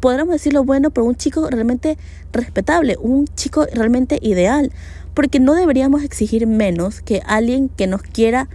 podríamos 0.00 0.34
decirlo 0.34 0.64
bueno, 0.64 0.90
pero 0.90 1.06
un 1.06 1.16
chico 1.16 1.48
realmente 1.48 1.96
respetable, 2.32 2.96
un 3.00 3.26
chico 3.26 3.66
realmente 3.72 4.18
ideal, 4.20 4.70
porque 5.14 5.40
no 5.40 5.54
deberíamos 5.54 6.02
exigir 6.02 6.46
menos 6.46 7.00
que 7.00 7.22
alguien 7.26 7.68
que 7.68 7.86
nos 7.86 8.02
quiera 8.02 8.48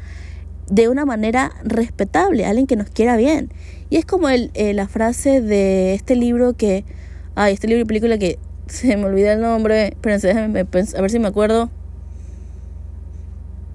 de 0.69 0.89
una 0.89 1.05
manera 1.05 1.53
respetable, 1.63 2.45
alguien 2.45 2.67
que 2.67 2.75
nos 2.75 2.89
quiera 2.89 3.17
bien. 3.17 3.49
Y 3.89 3.97
es 3.97 4.05
como 4.05 4.29
el, 4.29 4.51
eh, 4.53 4.73
la 4.73 4.87
frase 4.87 5.41
de 5.41 5.93
este 5.93 6.15
libro 6.15 6.53
que, 6.53 6.83
ay, 7.35 7.53
este 7.53 7.67
libro 7.67 7.83
y 7.83 7.85
película 7.85 8.17
que 8.17 8.37
se 8.67 8.95
me 8.97 9.05
olvida 9.05 9.33
el 9.33 9.41
nombre, 9.41 9.95
pero 10.01 10.17
déjame 10.19 10.59
a 10.59 11.01
ver 11.01 11.11
si 11.11 11.19
me 11.19 11.27
acuerdo. 11.27 11.69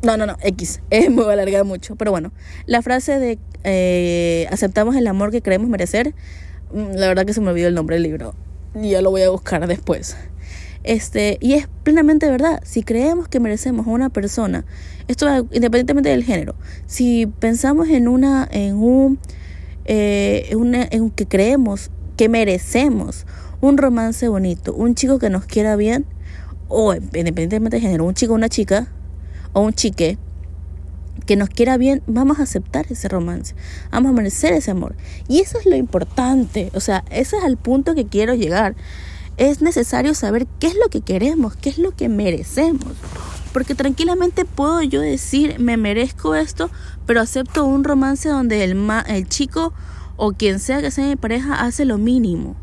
No, 0.03 0.17
no, 0.17 0.27
no, 0.27 0.37
X, 0.43 0.81
es 0.91 1.11
me 1.11 1.17
voy 1.23 1.31
a 1.31 1.33
alargar 1.33 1.65
mucho, 1.65 1.97
pero 1.97 2.11
bueno, 2.11 2.33
la 2.67 2.83
frase 2.83 3.19
de 3.19 3.39
eh, 3.65 4.47
aceptamos 4.51 4.97
el 4.97 5.07
amor 5.07 5.31
que 5.31 5.43
creemos 5.43 5.69
merecer, 5.69 6.15
mm, 6.73 6.95
la 6.95 7.09
verdad 7.09 7.25
que 7.25 7.35
se 7.35 7.41
me 7.41 7.51
olvidó 7.51 7.69
el 7.69 7.75
nombre 7.75 7.97
del 7.97 8.03
libro, 8.03 8.35
ya 8.75 9.01
lo 9.03 9.11
voy 9.11 9.23
a 9.23 9.31
buscar 9.31 9.67
después. 9.67 10.17
Este, 10.85 11.39
y 11.41 11.53
es 11.55 11.69
plenamente 11.85 12.29
verdad. 12.29 12.61
Si 12.65 12.83
creemos 12.83 13.29
que 13.29 13.39
merecemos 13.39 13.87
a 13.87 13.91
una 13.91 14.11
persona, 14.11 14.65
esto 15.07 15.29
independientemente 15.53 16.09
del 16.09 16.25
género, 16.25 16.57
si 16.87 17.27
pensamos 17.27 17.89
en 17.89 18.09
una, 18.09 18.49
en 18.51 18.75
un, 18.75 19.19
eh, 19.85 20.51
en, 20.51 21.11
que 21.11 21.27
creemos 21.27 21.91
que 22.17 22.29
merecemos 22.29 23.27
un 23.61 23.79
romance 23.79 24.29
bonito, 24.29 24.75
un 24.75 24.95
chico 24.97 25.19
que 25.21 25.31
nos 25.31 25.45
quiera 25.45 25.77
bien, 25.77 26.05
o 26.69 26.95
independientemente 26.95 27.77
del 27.77 27.83
género, 27.83 28.05
un 28.05 28.15
chico 28.15 28.33
o 28.33 28.37
una 28.37 28.49
chica, 28.49 28.89
o 29.53 29.61
un 29.61 29.73
chique, 29.73 30.19
que 31.27 31.37
nos 31.37 31.49
quiera 31.49 31.77
bien, 31.77 32.03
vamos 32.07 32.41
a 32.41 32.43
aceptar 32.43 32.87
ese 32.91 33.09
romance, 33.09 33.55
vamos 33.91 34.11
a 34.11 34.15
merecer 34.15 34.53
ese 34.53 34.71
amor. 34.71 34.97
Y 35.29 35.41
eso 35.41 35.59
es 35.59 35.67
lo 35.67 35.77
importante, 35.77 36.71
o 36.75 36.81
sea, 36.81 37.05
ese 37.11 37.37
es 37.37 37.45
el 37.45 37.57
punto 37.57 37.95
que 37.95 38.07
quiero 38.07 38.35
llegar 38.35 38.75
es 39.37 39.63
necesario 39.63 40.15
saber 40.15 40.47
qué 40.61 40.69
es 40.69 40.77
lo 40.77 40.89
que 40.89 41.01
queremos, 41.01 41.57
qué 41.57 41.71
es 41.71 41.79
lo 41.79 41.93
que 41.93 42.09
merecemos. 42.09 42.93
Porque 43.53 43.75
tranquilamente 43.75 44.45
puedo 44.45 44.83
yo 44.83 45.01
decir, 45.01 45.59
me 45.59 45.77
merezco 45.77 46.35
esto, 46.35 46.71
pero 47.07 47.21
acepto 47.21 47.65
un 47.65 47.85
romance 47.85 48.29
donde 48.29 48.65
el, 48.65 48.77
el 49.07 49.29
chico 49.29 49.73
o 50.17 50.33
quien 50.33 50.59
sea 50.59 50.81
que 50.81 50.91
sea 50.91 51.07
mi 51.07 51.17
pareja 51.17 51.63
hace 51.63 51.85
lo 51.85 51.99
mínimo. 51.99 52.57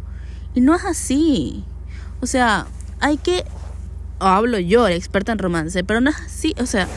Y 0.56 0.62
no 0.62 0.76
es 0.76 0.86
así. 0.86 1.64
O 2.22 2.28
sea, 2.28 2.68
hay 3.00 3.18
que... 3.18 3.46
hablo 4.20 4.60
yo, 4.60 4.88
experta 4.88 5.32
en 5.32 5.40
romance, 5.40 5.84
pero 5.84 6.02
no 6.02 6.10
es 6.10 6.18
así. 6.18 6.54
O 6.62 6.66
sea, 6.66 6.88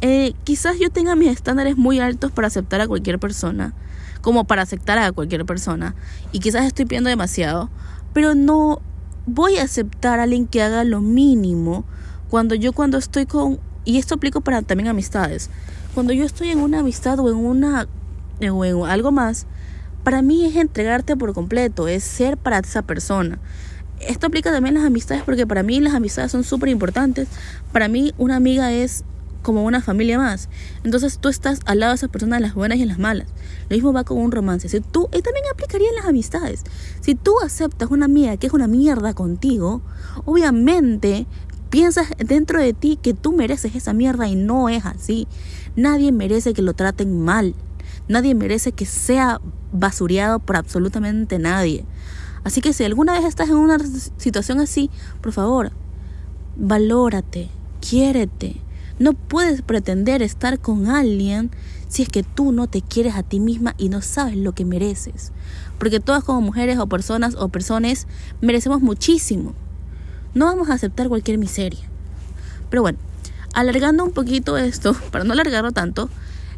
eh, 0.00 0.34
quizás 0.44 0.78
yo 0.78 0.90
tenga 0.90 1.14
mis 1.14 1.28
estándares 1.28 1.76
muy 1.76 2.00
altos 2.00 2.32
para 2.32 2.48
aceptar 2.48 2.80
a 2.80 2.88
cualquier 2.88 3.18
persona, 3.18 3.74
como 4.20 4.44
para 4.44 4.62
aceptar 4.62 4.98
a 4.98 5.12
cualquier 5.12 5.44
persona, 5.44 5.94
y 6.32 6.40
quizás 6.40 6.64
estoy 6.64 6.86
pidiendo 6.86 7.10
demasiado, 7.10 7.70
pero 8.12 8.34
no 8.34 8.80
voy 9.26 9.58
a 9.58 9.64
aceptar 9.64 10.18
a 10.18 10.24
alguien 10.24 10.46
que 10.46 10.62
haga 10.62 10.84
lo 10.84 11.00
mínimo 11.00 11.84
cuando 12.28 12.54
yo 12.54 12.72
cuando 12.72 12.98
estoy 12.98 13.26
con 13.26 13.60
y 13.84 13.98
esto 13.98 14.14
aplico 14.14 14.40
para 14.40 14.62
también 14.62 14.88
amistades 14.88 15.50
cuando 15.94 16.12
yo 16.12 16.24
estoy 16.24 16.50
en 16.50 16.58
una 16.58 16.80
amistad 16.80 17.18
o 17.20 17.28
en 17.28 17.36
una 17.36 17.86
o 18.40 18.64
en 18.64 18.82
algo 18.84 19.12
más 19.12 19.46
para 20.02 20.22
mí 20.22 20.44
es 20.44 20.56
entregarte 20.56 21.16
por 21.16 21.34
completo 21.34 21.86
es 21.86 22.02
ser 22.02 22.36
para 22.36 22.58
esa 22.58 22.82
persona 22.82 23.38
esto 24.06 24.26
aplica 24.26 24.50
también 24.52 24.76
a 24.76 24.80
las 24.80 24.86
amistades 24.86 25.22
porque 25.24 25.46
para 25.46 25.62
mí 25.62 25.80
las 25.80 25.94
amistades 25.94 26.32
son 26.32 26.44
súper 26.44 26.68
importantes 26.68 27.28
para 27.72 27.88
mí 27.88 28.12
una 28.18 28.36
amiga 28.36 28.72
es 28.72 29.04
como 29.42 29.64
una 29.64 29.82
familia 29.82 30.18
más. 30.18 30.48
Entonces 30.84 31.18
tú 31.18 31.28
estás 31.28 31.60
al 31.66 31.80
lado 31.80 31.92
de 31.92 31.96
esas 31.96 32.10
personas, 32.10 32.40
las 32.40 32.54
buenas 32.54 32.78
y 32.78 32.84
las 32.84 32.98
malas. 32.98 33.28
Lo 33.68 33.76
mismo 33.76 33.92
va 33.92 34.04
con 34.04 34.18
un 34.18 34.32
romance. 34.32 34.68
Si 34.68 34.80
tú, 34.80 35.08
y 35.12 35.20
también 35.20 35.44
aplicaría 35.52 35.88
en 35.88 35.96
las 35.96 36.06
amistades. 36.06 36.62
Si 37.00 37.14
tú 37.14 37.34
aceptas 37.44 37.90
una 37.90 38.06
amiga 38.06 38.36
que 38.36 38.46
es 38.46 38.52
una 38.52 38.68
mierda 38.68 39.14
contigo, 39.14 39.82
obviamente 40.24 41.26
piensas 41.70 42.08
dentro 42.18 42.60
de 42.60 42.72
ti 42.72 42.98
que 43.02 43.14
tú 43.14 43.32
mereces 43.32 43.74
esa 43.74 43.92
mierda 43.92 44.28
y 44.28 44.36
no 44.36 44.68
es 44.68 44.86
así. 44.86 45.26
Nadie 45.76 46.12
merece 46.12 46.54
que 46.54 46.62
lo 46.62 46.74
traten 46.74 47.20
mal. 47.20 47.54
Nadie 48.08 48.34
merece 48.34 48.72
que 48.72 48.86
sea 48.86 49.40
basureado 49.72 50.38
por 50.38 50.56
absolutamente 50.56 51.38
nadie. 51.38 51.84
Así 52.44 52.60
que 52.60 52.72
si 52.72 52.84
alguna 52.84 53.12
vez 53.12 53.24
estás 53.24 53.48
en 53.48 53.56
una 53.56 53.78
situación 54.16 54.60
así, 54.60 54.90
por 55.20 55.32
favor, 55.32 55.72
valórate, 56.56 57.50
quiérete 57.80 58.60
no 59.02 59.14
puedes 59.14 59.62
pretender 59.62 60.22
estar 60.22 60.60
con 60.60 60.88
alguien 60.88 61.50
si 61.88 62.02
es 62.02 62.08
que 62.08 62.22
tú 62.22 62.52
no 62.52 62.68
te 62.68 62.82
quieres 62.82 63.16
a 63.16 63.22
ti 63.22 63.40
misma 63.40 63.74
y 63.76 63.88
no 63.88 64.00
sabes 64.00 64.36
lo 64.36 64.52
que 64.52 64.64
mereces. 64.64 65.32
Porque 65.78 65.98
todas 65.98 66.24
como 66.24 66.40
mujeres 66.40 66.78
o 66.78 66.86
personas 66.86 67.34
o 67.34 67.48
personas 67.48 68.06
merecemos 68.40 68.80
muchísimo. 68.80 69.54
No 70.34 70.46
vamos 70.46 70.70
a 70.70 70.74
aceptar 70.74 71.08
cualquier 71.08 71.38
miseria. 71.38 71.80
Pero 72.70 72.82
bueno, 72.82 72.98
alargando 73.52 74.04
un 74.04 74.12
poquito 74.12 74.56
esto, 74.56 74.94
para 75.10 75.24
no 75.24 75.32
alargarlo 75.32 75.72
tanto, 75.72 76.08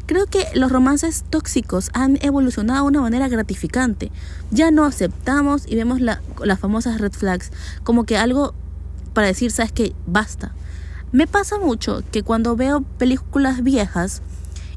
creo 0.05 0.25
que 0.25 0.45
los 0.53 0.71
romances 0.71 1.23
tóxicos 1.29 1.89
han 1.93 2.17
evolucionado 2.21 2.83
de 2.83 2.89
una 2.89 3.01
manera 3.01 3.27
gratificante. 3.27 4.11
Ya 4.51 4.71
no 4.71 4.85
aceptamos 4.85 5.63
y 5.67 5.75
vemos 5.75 5.99
las 6.01 6.59
famosas 6.59 7.01
red 7.01 7.13
flags 7.13 7.51
como 7.83 8.03
que 8.03 8.17
algo 8.17 8.53
para 9.13 9.27
decir, 9.27 9.51
sabes 9.51 9.71
que 9.71 9.95
basta. 10.05 10.53
Me 11.11 11.27
pasa 11.27 11.57
mucho 11.57 12.03
que 12.11 12.23
cuando 12.23 12.55
veo 12.55 12.81
películas 12.81 13.63
viejas 13.63 14.21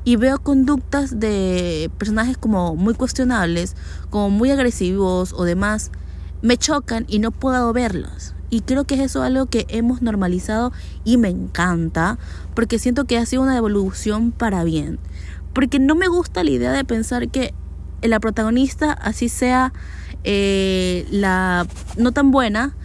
y 0.04 0.16
veo 0.16 0.38
conductas 0.38 1.18
de 1.18 1.90
personajes 1.98 2.38
como 2.38 2.76
muy 2.76 2.94
cuestionables, 2.94 3.74
como 4.10 4.30
muy 4.30 4.50
agresivos 4.50 5.32
o 5.32 5.44
demás, 5.44 5.90
me 6.40 6.56
chocan 6.56 7.04
y 7.08 7.18
no 7.18 7.32
puedo 7.32 7.72
verlos. 7.72 8.34
Y 8.50 8.62
creo 8.62 8.84
que 8.84 8.94
es 8.94 9.00
eso 9.00 9.22
algo 9.22 9.46
que 9.46 9.66
hemos 9.68 10.00
normalizado 10.00 10.72
y 11.04 11.18
me 11.18 11.28
encanta, 11.28 12.18
porque 12.54 12.78
siento 12.78 13.04
que 13.04 13.18
ha 13.18 13.26
sido 13.26 13.42
una 13.42 13.56
evolución 13.56 14.30
para 14.30 14.64
bien. 14.64 14.98
Porque 15.52 15.78
no 15.78 15.94
me 15.94 16.08
gusta 16.08 16.44
la 16.44 16.50
idea 16.50 16.72
de 16.72 16.84
pensar 16.84 17.28
que 17.28 17.54
la 18.02 18.20
protagonista, 18.20 18.92
así 18.92 19.28
sea 19.28 19.72
eh, 20.24 21.06
la 21.10 21.66
no 21.96 22.12
tan 22.12 22.30
buena, 22.30 22.76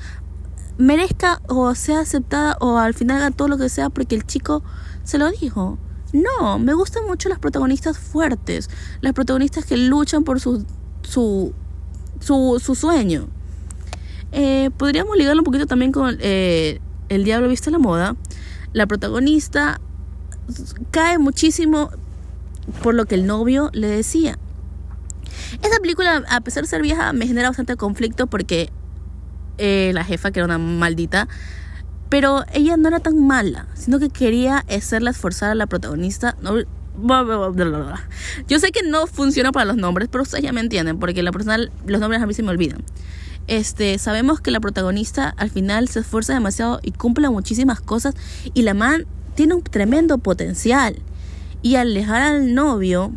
merezca 0.77 1.41
o 1.48 1.75
sea 1.75 2.00
aceptada 2.00 2.58
o 2.60 2.77
al 2.77 2.93
final 2.93 3.17
haga 3.17 3.32
todo 3.32 3.48
lo 3.48 3.58
que 3.58 3.70
sea 3.70 3.89
porque 3.89 4.15
el 4.15 4.25
chico 4.25 4.63
se 5.03 5.17
lo 5.17 5.29
dijo. 5.32 5.77
No, 6.13 6.60
me 6.60 6.74
gustan 6.74 7.05
mucho 7.08 7.27
las 7.27 7.39
protagonistas 7.39 7.98
fuertes, 7.98 8.70
las 9.01 9.13
protagonistas 9.13 9.65
que 9.65 9.77
luchan 9.77 10.24
por 10.24 10.39
su, 10.39 10.63
su, 11.01 11.53
su, 12.20 12.62
su 12.63 12.75
sueño. 12.75 13.27
Eh, 14.32 14.70
podríamos 14.77 15.17
ligarlo 15.17 15.41
un 15.41 15.46
poquito 15.46 15.65
también 15.65 15.91
con 15.91 16.17
eh, 16.20 16.79
El 17.10 17.24
Diablo 17.24 17.48
Viste 17.48 17.72
la 17.72 17.79
Moda. 17.79 18.15
La 18.74 18.86
protagonista 18.88 19.79
cae 20.91 21.17
muchísimo 21.17 21.89
por 22.82 22.93
lo 22.96 23.05
que 23.05 23.15
el 23.15 23.25
novio 23.25 23.70
le 23.74 23.88
decía. 23.88 24.38
Esta 25.62 25.79
película, 25.79 26.24
a 26.29 26.41
pesar 26.41 26.63
de 26.63 26.70
ser 26.70 26.82
vieja, 26.82 27.13
me 27.13 27.27
genera 27.27 27.50
bastante 27.50 27.75
conflicto 27.75 28.27
porque 28.27 28.70
eh, 29.58 29.91
la 29.93 30.03
jefa, 30.03 30.32
que 30.32 30.39
era 30.39 30.46
una 30.46 30.58
maldita, 30.58 31.27
pero 32.10 32.43
ella 32.53 32.77
no 32.77 32.88
era 32.88 33.00
tan 33.00 33.25
mala, 33.25 33.67
sino 33.74 34.00
que 34.00 34.10
quería 34.10 34.63
hacerla 34.70 35.12
esforzar 35.12 35.51
a 35.51 35.55
la 35.55 35.67
protagonista. 35.67 36.38
Yo 38.48 38.60
sé 38.60 38.72
que 38.72 38.84
no 38.84 39.08
funciona 39.08 39.51
para 39.51 39.65
los 39.65 39.77
nombres, 39.77 40.10
pero 40.12 40.24
ustedes 40.24 40.43
ya 40.43 40.51
me 40.51 40.62
entienden, 40.62 41.00
porque 41.00 41.24
la 41.24 41.32
personal, 41.32 41.72
los 41.88 42.00
nombres 42.00 42.22
a 42.22 42.27
mí 42.27 42.34
se 42.34 42.43
me 42.43 42.50
olvidan. 42.50 42.84
Este, 43.48 43.98
sabemos 43.98 44.39
que 44.41 44.51
la 44.51 44.60
protagonista 44.60 45.34
al 45.38 45.50
final 45.50 45.89
se 45.89 46.00
esfuerza 46.00 46.34
demasiado 46.34 46.79
y 46.82 46.91
cumple 46.91 47.29
muchísimas 47.29 47.82
cosas 47.82 48.15
y 48.53 48.62
la 48.62 48.74
man 48.74 49.05
tiene 49.36 49.55
un 49.55 49.63
tremendo 49.63 50.17
potencial. 50.17 50.96
Y 51.63 51.77
al 51.77 51.93
dejar 51.93 52.22
al 52.22 52.53
novio, 52.53 53.12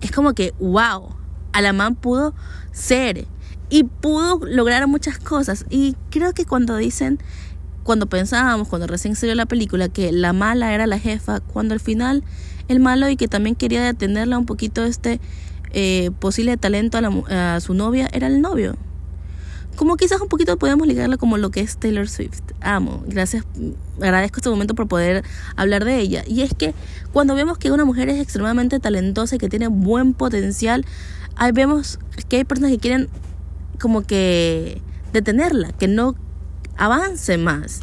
es 0.00 0.10
como 0.10 0.32
que, 0.32 0.52
wow, 0.58 1.10
a 1.52 1.60
la 1.60 1.72
man 1.72 1.94
pudo 1.94 2.34
ser 2.72 3.26
y 3.70 3.84
pudo 3.84 4.40
lograr 4.44 4.86
muchas 4.88 5.18
cosas. 5.18 5.66
Y 5.70 5.94
creo 6.10 6.32
que 6.32 6.46
cuando 6.46 6.76
dicen, 6.76 7.20
cuando 7.84 8.06
pensábamos, 8.06 8.66
cuando 8.68 8.86
recién 8.86 9.14
salió 9.14 9.34
la 9.34 9.46
película, 9.46 9.88
que 9.88 10.10
la 10.10 10.32
mala 10.32 10.74
era 10.74 10.86
la 10.86 10.98
jefa, 10.98 11.40
cuando 11.40 11.74
al 11.74 11.80
final 11.80 12.24
el 12.68 12.80
malo 12.80 13.08
y 13.10 13.16
que 13.16 13.28
también 13.28 13.54
quería 13.54 13.84
detenerla 13.84 14.38
un 14.38 14.46
poquito 14.46 14.82
este 14.84 15.20
eh, 15.72 16.10
posible 16.18 16.56
talento 16.56 16.98
a, 16.98 17.56
a 17.56 17.60
su 17.60 17.74
novia 17.74 18.08
era 18.12 18.26
el 18.26 18.40
novio 18.40 18.76
como 19.76 19.96
quizás 19.96 20.20
un 20.20 20.28
poquito 20.28 20.56
podemos 20.56 20.86
ligarla 20.86 21.16
como 21.16 21.36
lo 21.38 21.50
que 21.50 21.60
es 21.60 21.76
Taylor 21.76 22.08
Swift. 22.08 22.42
Amo, 22.60 23.02
gracias, 23.06 23.44
agradezco 24.00 24.38
este 24.38 24.50
momento 24.50 24.74
por 24.74 24.88
poder 24.88 25.24
hablar 25.56 25.84
de 25.84 25.98
ella. 25.98 26.24
Y 26.26 26.42
es 26.42 26.54
que 26.54 26.74
cuando 27.12 27.34
vemos 27.34 27.58
que 27.58 27.70
una 27.70 27.84
mujer 27.84 28.08
es 28.08 28.20
extremadamente 28.20 28.80
talentosa 28.80 29.36
y 29.36 29.38
que 29.38 29.48
tiene 29.48 29.68
buen 29.68 30.14
potencial, 30.14 30.84
ahí 31.36 31.52
vemos 31.52 31.98
que 32.28 32.36
hay 32.36 32.44
personas 32.44 32.70
que 32.70 32.78
quieren 32.78 33.08
como 33.80 34.02
que 34.02 34.80
detenerla, 35.12 35.72
que 35.72 35.88
no 35.88 36.14
avance 36.76 37.38
más. 37.38 37.80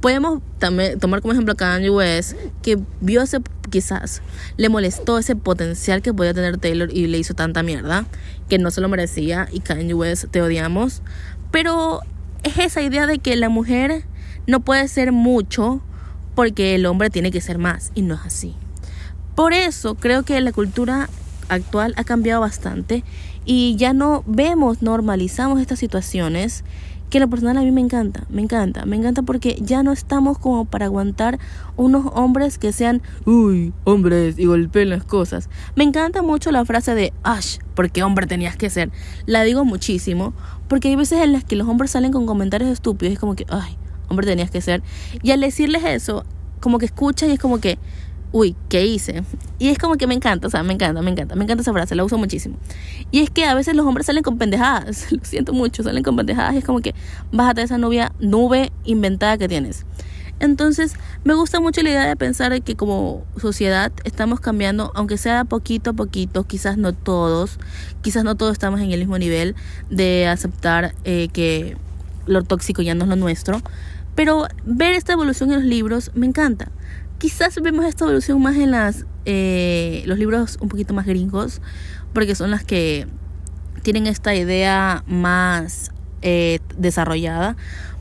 Podemos 0.00 0.40
también 0.58 0.98
tomar 0.98 1.20
como 1.20 1.32
ejemplo 1.32 1.54
a 1.54 1.56
Kanye 1.56 1.90
West, 1.90 2.34
que 2.62 2.78
vio 3.00 3.22
ese, 3.22 3.40
quizás, 3.70 4.22
le 4.56 4.68
molestó 4.68 5.18
ese 5.18 5.34
potencial 5.34 6.02
que 6.02 6.14
podía 6.14 6.34
tener 6.34 6.58
Taylor 6.58 6.88
y 6.92 7.08
le 7.08 7.18
hizo 7.18 7.34
tanta 7.34 7.62
mierda, 7.62 8.06
que 8.48 8.58
no 8.58 8.70
se 8.70 8.80
lo 8.80 8.88
merecía, 8.88 9.48
y 9.50 9.60
Kanye 9.60 9.94
West, 9.94 10.26
te 10.30 10.40
odiamos. 10.40 11.02
Pero 11.50 12.00
es 12.44 12.58
esa 12.58 12.82
idea 12.82 13.06
de 13.06 13.18
que 13.18 13.34
la 13.36 13.48
mujer 13.48 14.04
no 14.46 14.60
puede 14.60 14.86
ser 14.88 15.12
mucho 15.12 15.82
porque 16.34 16.76
el 16.76 16.86
hombre 16.86 17.10
tiene 17.10 17.32
que 17.32 17.40
ser 17.40 17.58
más, 17.58 17.90
y 17.94 18.02
no 18.02 18.14
es 18.14 18.20
así. 18.24 18.54
Por 19.34 19.52
eso 19.52 19.94
creo 19.96 20.22
que 20.22 20.40
la 20.40 20.52
cultura 20.52 21.08
actual 21.48 21.94
ha 21.96 22.04
cambiado 22.04 22.40
bastante 22.40 23.04
y 23.44 23.76
ya 23.76 23.92
no 23.92 24.24
vemos, 24.26 24.82
normalizamos 24.82 25.60
estas 25.60 25.78
situaciones 25.78 26.64
que 27.10 27.20
la 27.20 27.26
personal 27.26 27.56
a 27.56 27.62
mí 27.62 27.70
me 27.70 27.80
encanta, 27.80 28.24
me 28.28 28.42
encanta, 28.42 28.84
me 28.84 28.96
encanta 28.96 29.22
porque 29.22 29.58
ya 29.60 29.82
no 29.82 29.92
estamos 29.92 30.38
como 30.38 30.64
para 30.66 30.86
aguantar 30.86 31.38
unos 31.76 32.06
hombres 32.14 32.58
que 32.58 32.72
sean, 32.72 33.02
uy, 33.24 33.72
hombres 33.84 34.38
y 34.38 34.44
golpeen 34.44 34.90
las 34.90 35.04
cosas. 35.04 35.48
Me 35.74 35.84
encanta 35.84 36.22
mucho 36.22 36.50
la 36.50 36.64
frase 36.64 36.94
de, 36.94 37.12
ash, 37.22 37.58
porque 37.74 38.02
hombre 38.02 38.26
tenías 38.26 38.56
que 38.56 38.70
ser. 38.70 38.90
La 39.26 39.42
digo 39.42 39.64
muchísimo 39.64 40.34
porque 40.68 40.88
hay 40.88 40.96
veces 40.96 41.22
en 41.22 41.32
las 41.32 41.44
que 41.44 41.56
los 41.56 41.66
hombres 41.66 41.90
salen 41.90 42.12
con 42.12 42.26
comentarios 42.26 42.70
estúpidos 42.70 43.10
y 43.10 43.14
es 43.14 43.18
como 43.18 43.34
que, 43.34 43.46
ay, 43.48 43.76
hombre 44.08 44.26
tenías 44.26 44.50
que 44.50 44.60
ser. 44.60 44.82
Y 45.22 45.30
al 45.30 45.40
decirles 45.40 45.84
eso, 45.84 46.24
como 46.60 46.78
que 46.78 46.86
escuchan 46.86 47.30
y 47.30 47.34
es 47.34 47.38
como 47.38 47.58
que, 47.58 47.78
uy, 48.32 48.54
¿qué 48.68 48.86
hice? 48.86 49.22
Y 49.58 49.68
es 49.68 49.78
como 49.78 49.96
que 49.96 50.06
me 50.06 50.14
encanta, 50.14 50.46
o 50.46 50.50
sea, 50.50 50.62
me 50.62 50.74
encanta, 50.74 51.02
me 51.02 51.10
encanta, 51.10 51.34
me 51.34 51.44
encanta 51.44 51.62
esa 51.62 51.72
frase, 51.72 51.94
la 51.94 52.04
uso 52.04 52.18
muchísimo. 52.18 52.56
Y 53.10 53.20
es 53.20 53.30
que 53.30 53.44
a 53.44 53.54
veces 53.54 53.74
los 53.74 53.86
hombres 53.86 54.06
salen 54.06 54.22
con 54.22 54.38
pendejadas, 54.38 55.10
lo 55.12 55.24
siento 55.24 55.52
mucho, 55.52 55.82
salen 55.82 56.02
con 56.02 56.16
pendejadas 56.16 56.54
y 56.54 56.58
es 56.58 56.64
como 56.64 56.80
que 56.80 56.94
bájate 57.32 57.62
de 57.62 57.64
esa 57.66 57.78
nubia, 57.78 58.12
nube 58.20 58.72
inventada 58.84 59.38
que 59.38 59.48
tienes. 59.48 59.86
Entonces, 60.40 60.94
me 61.24 61.34
gusta 61.34 61.58
mucho 61.58 61.82
la 61.82 61.90
idea 61.90 62.06
de 62.06 62.14
pensar 62.14 62.62
que 62.62 62.76
como 62.76 63.24
sociedad 63.40 63.90
estamos 64.04 64.38
cambiando, 64.38 64.92
aunque 64.94 65.16
sea 65.18 65.44
poquito 65.44 65.90
a 65.90 65.92
poquito, 65.94 66.44
quizás 66.44 66.78
no 66.78 66.92
todos, 66.92 67.58
quizás 68.02 68.22
no 68.22 68.36
todos 68.36 68.52
estamos 68.52 68.80
en 68.80 68.92
el 68.92 69.00
mismo 69.00 69.18
nivel 69.18 69.56
de 69.90 70.28
aceptar 70.28 70.94
eh, 71.04 71.28
que 71.32 71.76
lo 72.26 72.44
tóxico 72.44 72.82
ya 72.82 72.94
no 72.94 73.04
es 73.04 73.10
lo 73.10 73.16
nuestro, 73.16 73.60
pero 74.14 74.46
ver 74.64 74.94
esta 74.94 75.12
evolución 75.12 75.50
en 75.50 75.56
los 75.56 75.64
libros 75.64 76.12
me 76.14 76.26
encanta 76.26 76.70
Quizás 77.18 77.60
vemos 77.60 77.84
esta 77.84 78.04
evolución 78.04 78.40
más 78.40 78.56
en 78.56 78.70
las 78.70 79.04
eh, 79.24 80.04
los 80.06 80.20
libros 80.20 80.56
un 80.60 80.68
poquito 80.68 80.94
más 80.94 81.04
gringos, 81.04 81.60
porque 82.12 82.36
son 82.36 82.52
las 82.52 82.62
que 82.62 83.08
tienen 83.82 84.06
esta 84.06 84.36
idea 84.36 85.02
más 85.08 85.90
eh, 86.22 86.60
desarrollada. 86.76 87.56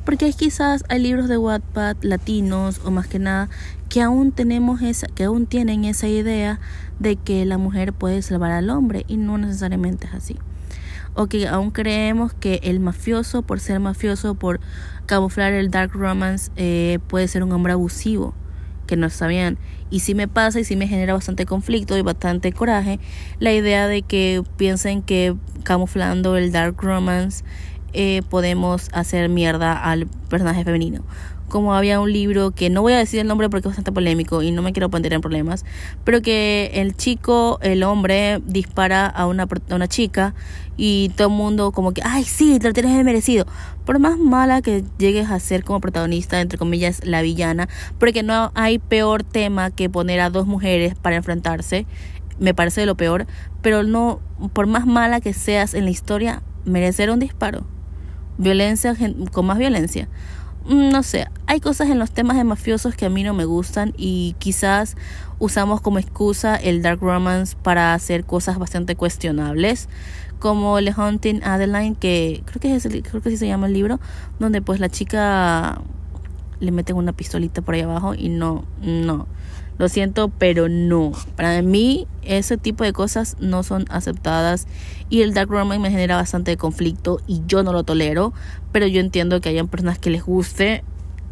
Porque 0.05 0.31
quizás 0.33 0.85
hay 0.87 0.99
libros 0.99 1.27
de 1.29 1.37
Wattpad 1.39 1.97
latinos 2.01 2.79
o 2.85 2.91
más 2.91 3.07
que 3.07 3.17
nada 3.17 3.49
que 3.89 4.03
aún 4.03 4.31
tenemos 4.31 4.83
esa, 4.83 5.07
que 5.07 5.23
aún 5.23 5.47
tienen 5.47 5.83
esa 5.83 6.07
idea 6.07 6.59
de 6.99 7.15
que 7.15 7.43
la 7.45 7.57
mujer 7.57 7.93
puede 7.93 8.21
salvar 8.21 8.51
al 8.51 8.69
hombre 8.69 9.03
y 9.07 9.17
no 9.17 9.39
necesariamente 9.39 10.05
es 10.05 10.13
así. 10.13 10.35
O 11.15 11.25
que 11.25 11.47
aún 11.47 11.71
creemos 11.71 12.33
que 12.35 12.59
el 12.61 12.79
mafioso, 12.79 13.41
por 13.41 13.59
ser 13.59 13.79
mafioso, 13.79 14.35
por 14.35 14.59
camuflar 15.07 15.53
el 15.53 15.71
dark 15.71 15.91
romance, 15.93 16.51
eh, 16.55 16.99
puede 17.07 17.27
ser 17.27 17.43
un 17.43 17.51
hombre 17.51 17.73
abusivo 17.73 18.35
que 18.87 18.97
no 18.97 19.09
sabían. 19.09 19.57
Y 19.91 19.99
sí 19.99 20.15
me 20.15 20.27
pasa 20.27 20.59
y 20.59 20.63
sí 20.63 20.75
me 20.75 20.87
genera 20.87 21.13
bastante 21.13 21.45
conflicto 21.45 21.97
y 21.97 22.01
bastante 22.01 22.51
coraje 22.51 22.99
la 23.39 23.53
idea 23.53 23.87
de 23.87 24.01
que 24.01 24.43
piensen 24.57 25.01
que 25.01 25.35
camuflando 25.63 26.35
el 26.37 26.51
dark 26.51 26.81
romance 26.81 27.43
eh, 27.93 28.21
podemos 28.29 28.89
hacer 28.93 29.29
mierda 29.29 29.73
al 29.73 30.07
personaje 30.29 30.63
femenino 30.63 31.03
como 31.49 31.73
había 31.73 31.99
un 31.99 32.11
libro 32.11 32.51
que 32.51 32.69
no 32.69 32.81
voy 32.81 32.93
a 32.93 32.97
decir 32.97 33.19
el 33.19 33.27
nombre 33.27 33.49
porque 33.49 33.67
es 33.67 33.71
bastante 33.71 33.91
polémico 33.91 34.41
y 34.41 34.51
no 34.51 34.61
me 34.61 34.73
quiero 34.73 34.89
poner 34.89 35.13
en 35.13 35.21
problemas, 35.21 35.65
pero 36.03 36.21
que 36.21 36.71
el 36.73 36.95
chico, 36.95 37.59
el 37.61 37.83
hombre, 37.83 38.41
dispara 38.45 39.07
a 39.07 39.27
una, 39.27 39.43
a 39.43 39.75
una 39.75 39.87
chica 39.87 40.33
y 40.77 41.09
todo 41.15 41.27
el 41.27 41.33
mundo 41.33 41.71
como 41.71 41.91
que, 41.91 42.01
ay, 42.03 42.23
sí, 42.23 42.59
te 42.59 42.67
lo 42.67 42.73
tienes 42.73 43.03
merecido. 43.03 43.45
Por 43.85 43.99
más 43.99 44.17
mala 44.17 44.61
que 44.61 44.83
llegues 44.97 45.29
a 45.29 45.39
ser 45.39 45.63
como 45.63 45.81
protagonista, 45.81 46.39
entre 46.41 46.57
comillas, 46.57 47.05
la 47.05 47.21
villana, 47.21 47.67
porque 47.99 48.23
no 48.23 48.51
hay 48.53 48.79
peor 48.79 49.23
tema 49.23 49.71
que 49.71 49.89
poner 49.89 50.19
a 50.19 50.29
dos 50.29 50.45
mujeres 50.45 50.95
para 50.95 51.15
enfrentarse, 51.15 51.85
me 52.39 52.53
parece 52.53 52.85
lo 52.85 52.95
peor, 52.95 53.25
pero 53.61 53.83
no, 53.83 54.19
por 54.53 54.67
más 54.67 54.85
mala 54.85 55.21
que 55.21 55.33
seas 55.33 55.73
en 55.73 55.85
la 55.85 55.91
historia, 55.91 56.43
merecer 56.65 57.09
un 57.09 57.19
disparo. 57.19 57.65
Violencia 58.37 58.95
con 59.31 59.45
más 59.47 59.57
violencia. 59.57 60.07
Mm, 60.67 60.89
no 60.89 61.01
sé, 61.01 61.27
hay 61.45 61.61
cosas 61.61 61.89
en 61.89 61.97
los 61.97 62.11
temas 62.11 62.35
de 62.35 62.43
mafiosos 62.43 62.93
que 62.93 63.05
a 63.05 63.09
mí 63.09 63.23
no 63.23 63.33
me 63.33 63.45
gustan 63.45 63.93
y 63.95 64.35
quizás 64.37 64.97
usamos 65.39 65.79
como 65.79 65.97
excusa 65.97 66.57
el 66.57 66.81
dark 66.81 66.99
romance 66.99 67.55
para 67.63 67.93
hacer 67.93 68.25
cosas 68.25 68.59
bastante 68.59 68.97
cuestionables 68.97 69.87
como 70.39 70.77
The 70.79 70.93
Hunting 70.97 71.41
Adeline 71.43 71.95
que 71.95 72.43
creo 72.45 72.59
que 72.59 72.75
es 72.75 72.83
creo 72.83 73.21
que 73.21 73.29
así 73.29 73.37
se 73.37 73.47
llama 73.47 73.67
el 73.67 73.73
libro 73.73 74.01
donde 74.39 74.61
pues 74.61 74.81
la 74.81 74.89
chica 74.89 75.81
le 76.59 76.71
meten 76.71 76.97
una 76.97 77.13
pistolita 77.13 77.61
por 77.61 77.75
ahí 77.75 77.81
abajo 77.81 78.13
y 78.13 78.27
no 78.27 78.65
no 78.81 79.25
lo 79.77 79.89
siento, 79.89 80.29
pero 80.29 80.69
no. 80.69 81.11
Para 81.35 81.61
mí 81.61 82.07
ese 82.23 82.57
tipo 82.57 82.83
de 82.83 82.93
cosas 82.93 83.37
no 83.39 83.63
son 83.63 83.85
aceptadas 83.89 84.67
y 85.09 85.21
el 85.21 85.33
dark 85.33 85.49
romance 85.49 85.81
me 85.81 85.91
genera 85.91 86.15
bastante 86.15 86.57
conflicto 86.57 87.21
y 87.27 87.41
yo 87.47 87.63
no 87.63 87.73
lo 87.73 87.83
tolero, 87.83 88.33
pero 88.71 88.87
yo 88.87 88.99
entiendo 88.99 89.39
que 89.41 89.49
hayan 89.49 89.67
personas 89.67 89.99
que 89.99 90.09
les 90.09 90.23
guste. 90.23 90.83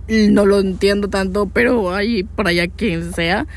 No 0.08 0.46
lo 0.46 0.60
entiendo 0.60 1.10
tanto, 1.10 1.48
pero 1.48 1.94
hay 1.94 2.24
por 2.24 2.48
allá 2.48 2.68
quien 2.68 3.14
sea. 3.14 3.48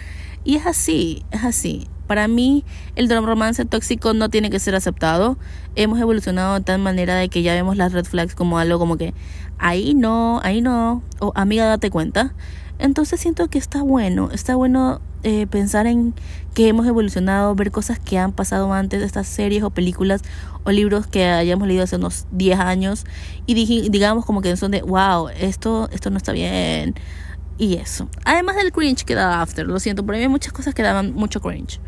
Y 0.45 0.57
es 0.57 0.67
así, 0.67 1.25
es 1.31 1.45
así. 1.45 1.89
Para 2.07 2.27
mí, 2.27 2.65
el 2.97 3.11
romance 3.11 3.67
tóxico 3.67 4.15
no 4.15 4.31
tiene 4.31 4.49
que 4.49 4.59
ser 4.59 4.75
aceptado. 4.75 5.37
Hemos 5.77 6.01
evolucionado 6.01 6.55
de 6.55 6.63
tal 6.63 6.81
manera 6.81 7.17
de 7.17 7.29
que 7.29 7.43
ya 7.43 7.53
vemos 7.53 7.77
las 7.77 7.93
red 7.93 8.07
flags 8.07 8.35
como 8.35 8.59
algo 8.59 8.79
como 8.79 8.97
que 8.97 9.13
ahí 9.59 9.93
no, 9.95 10.41
ahí 10.43 10.63
no, 10.63 11.03
o 11.21 11.33
amiga, 11.35 11.67
date 11.67 11.91
cuenta. 11.91 12.35
Entonces 12.79 13.21
siento 13.21 13.49
que 13.49 13.59
está 13.59 13.83
bueno, 13.83 14.31
está 14.33 14.55
bueno 14.55 15.01
eh, 15.25 15.47
pensar 15.49 15.87
en 15.87 16.15
que 16.55 16.69
hemos 16.69 16.87
evolucionado, 16.87 17.55
ver 17.55 17.73
cosas 17.73 17.99
que 17.99 18.19
han 18.19 18.33
pasado 18.33 18.73
antes, 18.73 19.01
de 19.01 19.07
estas 19.07 19.27
series 19.27 19.65
o 19.65 19.71
películas 19.71 20.23
o 20.65 20.71
libros 20.71 21.07
que 21.09 21.25
hayamos 21.27 21.67
leído 21.67 21.85
hace 21.85 21.97
unos 21.97 22.27
10 22.33 22.59
años 22.61 23.05
y 23.47 23.89
digamos 23.91 24.25
como 24.25 24.43
que 24.43 24.57
son 24.57 24.71
de, 24.71 24.83
wow, 24.83 25.29
esto, 25.29 25.89
esto 25.93 26.11
no 26.11 26.19
está 26.19 26.33
bien. 26.33 26.95
Y 27.59 27.75
eso. 27.75 28.09
Además 28.25 28.55
del 28.55 28.71
cringe 28.71 29.05
que 29.05 29.17
da 29.17 29.43
After, 29.43 29.67
lo 29.67 29.81
siento, 29.81 30.07
pero 30.07 30.17
hay 30.17 30.29
muchas 30.29 30.53
cosas 30.53 30.75
que 30.75 30.83
daban 30.83 31.13
mucho 31.15 31.41
cringe. 31.41 31.81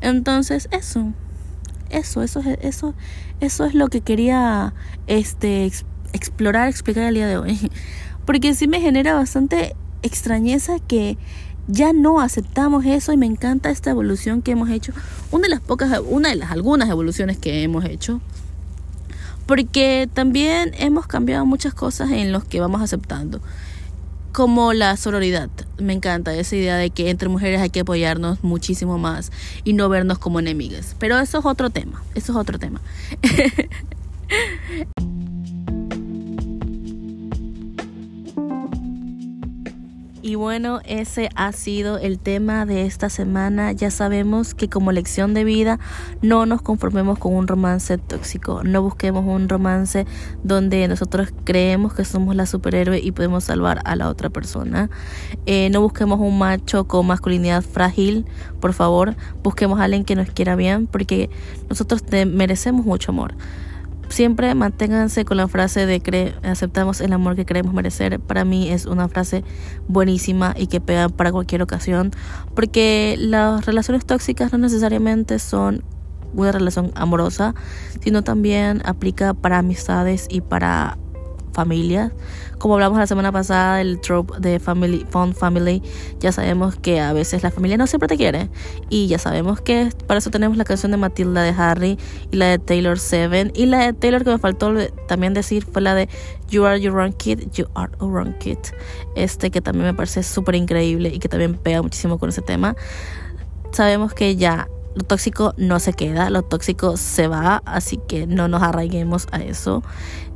Entonces, 0.00 0.68
eso. 0.70 1.12
Eso, 1.90 2.22
eso, 2.22 2.40
eso, 2.60 2.94
eso 3.40 3.64
es 3.64 3.74
lo 3.74 3.88
que 3.88 4.00
quería 4.00 4.74
este, 5.06 5.70
explorar, 6.12 6.68
explicar 6.68 7.04
el 7.04 7.14
día 7.14 7.26
de 7.26 7.36
hoy. 7.36 7.70
Porque 8.24 8.54
sí 8.54 8.68
me 8.68 8.80
genera 8.80 9.14
bastante 9.14 9.74
extrañeza 10.02 10.78
que 10.80 11.16
ya 11.68 11.92
no 11.92 12.20
aceptamos 12.20 12.86
eso 12.86 13.12
y 13.12 13.16
me 13.16 13.26
encanta 13.26 13.70
esta 13.70 13.90
evolución 13.90 14.42
que 14.42 14.52
hemos 14.52 14.70
hecho. 14.70 14.92
Una 15.30 15.42
de 15.42 15.50
las 15.50 15.60
pocas, 15.60 16.00
una 16.08 16.30
de 16.30 16.36
las 16.36 16.50
algunas 16.50 16.88
evoluciones 16.88 17.38
que 17.38 17.62
hemos 17.62 17.84
hecho. 17.84 18.20
Porque 19.46 20.08
también 20.12 20.72
hemos 20.78 21.06
cambiado 21.06 21.46
muchas 21.46 21.74
cosas 21.74 22.10
en 22.10 22.32
los 22.32 22.44
que 22.44 22.60
vamos 22.60 22.82
aceptando 22.82 23.40
como 24.32 24.72
la 24.72 24.96
sororidad. 24.96 25.50
Me 25.78 25.92
encanta 25.92 26.34
esa 26.34 26.54
idea 26.56 26.76
de 26.76 26.90
que 26.90 27.10
entre 27.10 27.28
mujeres 27.28 27.60
hay 27.60 27.70
que 27.70 27.80
apoyarnos 27.80 28.44
muchísimo 28.44 28.98
más 28.98 29.32
y 29.64 29.72
no 29.72 29.88
vernos 29.88 30.18
como 30.18 30.38
enemigas. 30.38 30.94
Pero 30.98 31.18
eso 31.18 31.38
es 31.38 31.44
otro 31.46 31.70
tema, 31.70 32.02
eso 32.14 32.32
es 32.32 32.38
otro 32.38 32.58
tema. 32.58 32.80
Y 40.28 40.34
bueno, 40.34 40.80
ese 40.84 41.30
ha 41.36 41.52
sido 41.52 41.96
el 41.96 42.18
tema 42.18 42.66
de 42.66 42.84
esta 42.84 43.08
semana. 43.08 43.72
Ya 43.72 43.90
sabemos 43.90 44.52
que 44.52 44.68
como 44.68 44.92
lección 44.92 45.32
de 45.32 45.42
vida 45.42 45.80
no 46.20 46.44
nos 46.44 46.60
conformemos 46.60 47.18
con 47.18 47.34
un 47.34 47.48
romance 47.48 47.96
tóxico. 47.96 48.62
No 48.62 48.82
busquemos 48.82 49.24
un 49.24 49.48
romance 49.48 50.04
donde 50.44 50.86
nosotros 50.86 51.32
creemos 51.44 51.94
que 51.94 52.04
somos 52.04 52.36
la 52.36 52.44
superhéroe 52.44 52.98
y 52.98 53.10
podemos 53.12 53.44
salvar 53.44 53.80
a 53.86 53.96
la 53.96 54.10
otra 54.10 54.28
persona. 54.28 54.90
Eh, 55.46 55.70
no 55.70 55.80
busquemos 55.80 56.20
un 56.20 56.36
macho 56.36 56.86
con 56.86 57.06
masculinidad 57.06 57.62
frágil. 57.62 58.26
Por 58.60 58.74
favor, 58.74 59.16
busquemos 59.42 59.80
a 59.80 59.84
alguien 59.84 60.04
que 60.04 60.14
nos 60.14 60.28
quiera 60.28 60.56
bien 60.56 60.88
porque 60.88 61.30
nosotros 61.70 62.02
merecemos 62.26 62.84
mucho 62.84 63.12
amor 63.12 63.34
siempre 64.08 64.54
manténganse 64.54 65.24
con 65.24 65.36
la 65.36 65.48
frase 65.48 65.86
de 65.86 66.00
que 66.00 66.34
aceptamos 66.42 67.00
el 67.00 67.12
amor 67.12 67.36
que 67.36 67.44
queremos 67.44 67.74
merecer. 67.74 68.20
Para 68.20 68.44
mí 68.44 68.70
es 68.70 68.86
una 68.86 69.08
frase 69.08 69.44
buenísima 69.86 70.54
y 70.56 70.66
que 70.66 70.80
pega 70.80 71.08
para 71.08 71.32
cualquier 71.32 71.62
ocasión, 71.62 72.10
porque 72.54 73.16
las 73.18 73.66
relaciones 73.66 74.04
tóxicas 74.06 74.52
no 74.52 74.58
necesariamente 74.58 75.38
son 75.38 75.84
una 76.34 76.52
relación 76.52 76.92
amorosa, 76.94 77.54
sino 78.02 78.22
también 78.22 78.82
aplica 78.84 79.34
para 79.34 79.58
amistades 79.58 80.26
y 80.28 80.40
para 80.40 80.98
familias. 81.52 82.12
Como 82.58 82.74
hablamos 82.74 82.98
la 82.98 83.06
semana 83.06 83.30
pasada 83.30 83.76
del 83.76 84.00
trope 84.00 84.34
de 84.40 84.58
family, 84.58 85.06
fun 85.10 85.34
family, 85.34 85.82
ya 86.18 86.32
sabemos 86.32 86.76
que 86.76 87.00
a 87.00 87.12
veces 87.12 87.42
la 87.42 87.50
familia 87.50 87.76
no 87.76 87.86
siempre 87.86 88.08
te 88.08 88.16
quiere. 88.16 88.50
Y 88.88 89.06
ya 89.06 89.18
sabemos 89.18 89.60
que 89.60 89.90
para 90.06 90.18
eso 90.18 90.30
tenemos 90.30 90.56
la 90.56 90.64
canción 90.64 90.90
de 90.90 90.98
Matilda 90.98 91.42
de 91.42 91.50
Harry 91.50 91.98
y 92.30 92.36
la 92.36 92.46
de 92.46 92.58
Taylor 92.58 92.98
Seven. 92.98 93.52
Y 93.54 93.66
la 93.66 93.86
de 93.86 93.92
Taylor 93.92 94.24
que 94.24 94.30
me 94.30 94.38
faltó 94.38 94.74
también 95.06 95.34
decir 95.34 95.64
fue 95.64 95.82
la 95.82 95.94
de 95.94 96.08
You 96.48 96.64
Are 96.64 96.80
Your 96.80 96.94
Wrong 96.94 97.14
Kid, 97.14 97.50
You 97.52 97.66
Are 97.74 97.92
a 98.00 98.04
Wrong 98.04 98.36
Kid. 98.38 98.58
Este 99.14 99.50
que 99.50 99.60
también 99.60 99.86
me 99.86 99.94
parece 99.94 100.22
súper 100.22 100.54
increíble 100.54 101.10
y 101.14 101.18
que 101.18 101.28
también 101.28 101.54
pega 101.54 101.82
muchísimo 101.82 102.18
con 102.18 102.30
ese 102.30 102.42
tema. 102.42 102.76
Sabemos 103.70 104.14
que 104.14 104.36
ya 104.36 104.68
lo 104.98 105.04
tóxico 105.04 105.54
no 105.56 105.78
se 105.78 105.92
queda, 105.92 106.28
lo 106.28 106.42
tóxico 106.42 106.96
se 106.96 107.28
va, 107.28 107.62
así 107.66 108.00
que 108.08 108.26
no 108.26 108.48
nos 108.48 108.62
arraiguemos 108.62 109.28
a 109.30 109.38
eso. 109.38 109.84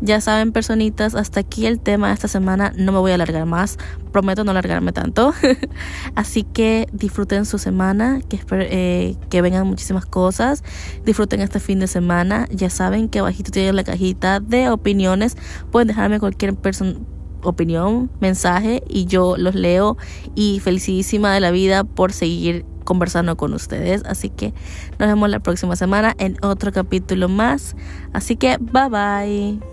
Ya 0.00 0.20
saben, 0.20 0.52
personitas, 0.52 1.16
hasta 1.16 1.40
aquí 1.40 1.66
el 1.66 1.80
tema 1.80 2.08
de 2.08 2.14
esta 2.14 2.28
semana. 2.28 2.72
No 2.76 2.92
me 2.92 2.98
voy 2.98 3.10
a 3.10 3.16
alargar 3.16 3.44
más, 3.44 3.78
prometo 4.12 4.44
no 4.44 4.52
alargarme 4.52 4.92
tanto. 4.92 5.34
así 6.14 6.44
que 6.44 6.88
disfruten 6.92 7.44
su 7.44 7.58
semana, 7.58 8.20
que, 8.28 8.40
eh, 8.52 9.16
que 9.30 9.42
vengan 9.42 9.66
muchísimas 9.66 10.06
cosas. 10.06 10.62
Disfruten 11.04 11.40
este 11.40 11.58
fin 11.58 11.80
de 11.80 11.88
semana. 11.88 12.46
Ya 12.50 12.70
saben 12.70 13.08
que 13.08 13.18
abajito 13.18 13.50
tienen 13.50 13.74
la 13.74 13.82
cajita 13.82 14.38
de 14.38 14.70
opiniones. 14.70 15.36
Pueden 15.72 15.88
dejarme 15.88 16.20
cualquier 16.20 16.54
persona 16.54 16.94
opinión, 17.42 18.10
mensaje 18.20 18.82
y 18.88 19.06
yo 19.06 19.36
los 19.36 19.56
leo 19.56 19.96
y 20.36 20.60
felicísima 20.60 21.34
de 21.34 21.40
la 21.40 21.50
vida 21.50 21.82
por 21.82 22.12
seguir 22.12 22.64
conversando 22.84 23.36
con 23.36 23.54
ustedes. 23.54 24.02
Así 24.04 24.30
que 24.30 24.52
nos 24.98 25.08
vemos 25.08 25.28
la 25.30 25.40
próxima 25.40 25.76
semana 25.76 26.14
en 26.18 26.36
otro 26.42 26.72
capítulo 26.72 27.28
más. 27.28 27.76
Así 28.12 28.36
que 28.36 28.58
bye 28.58 28.88
bye. 28.88 29.71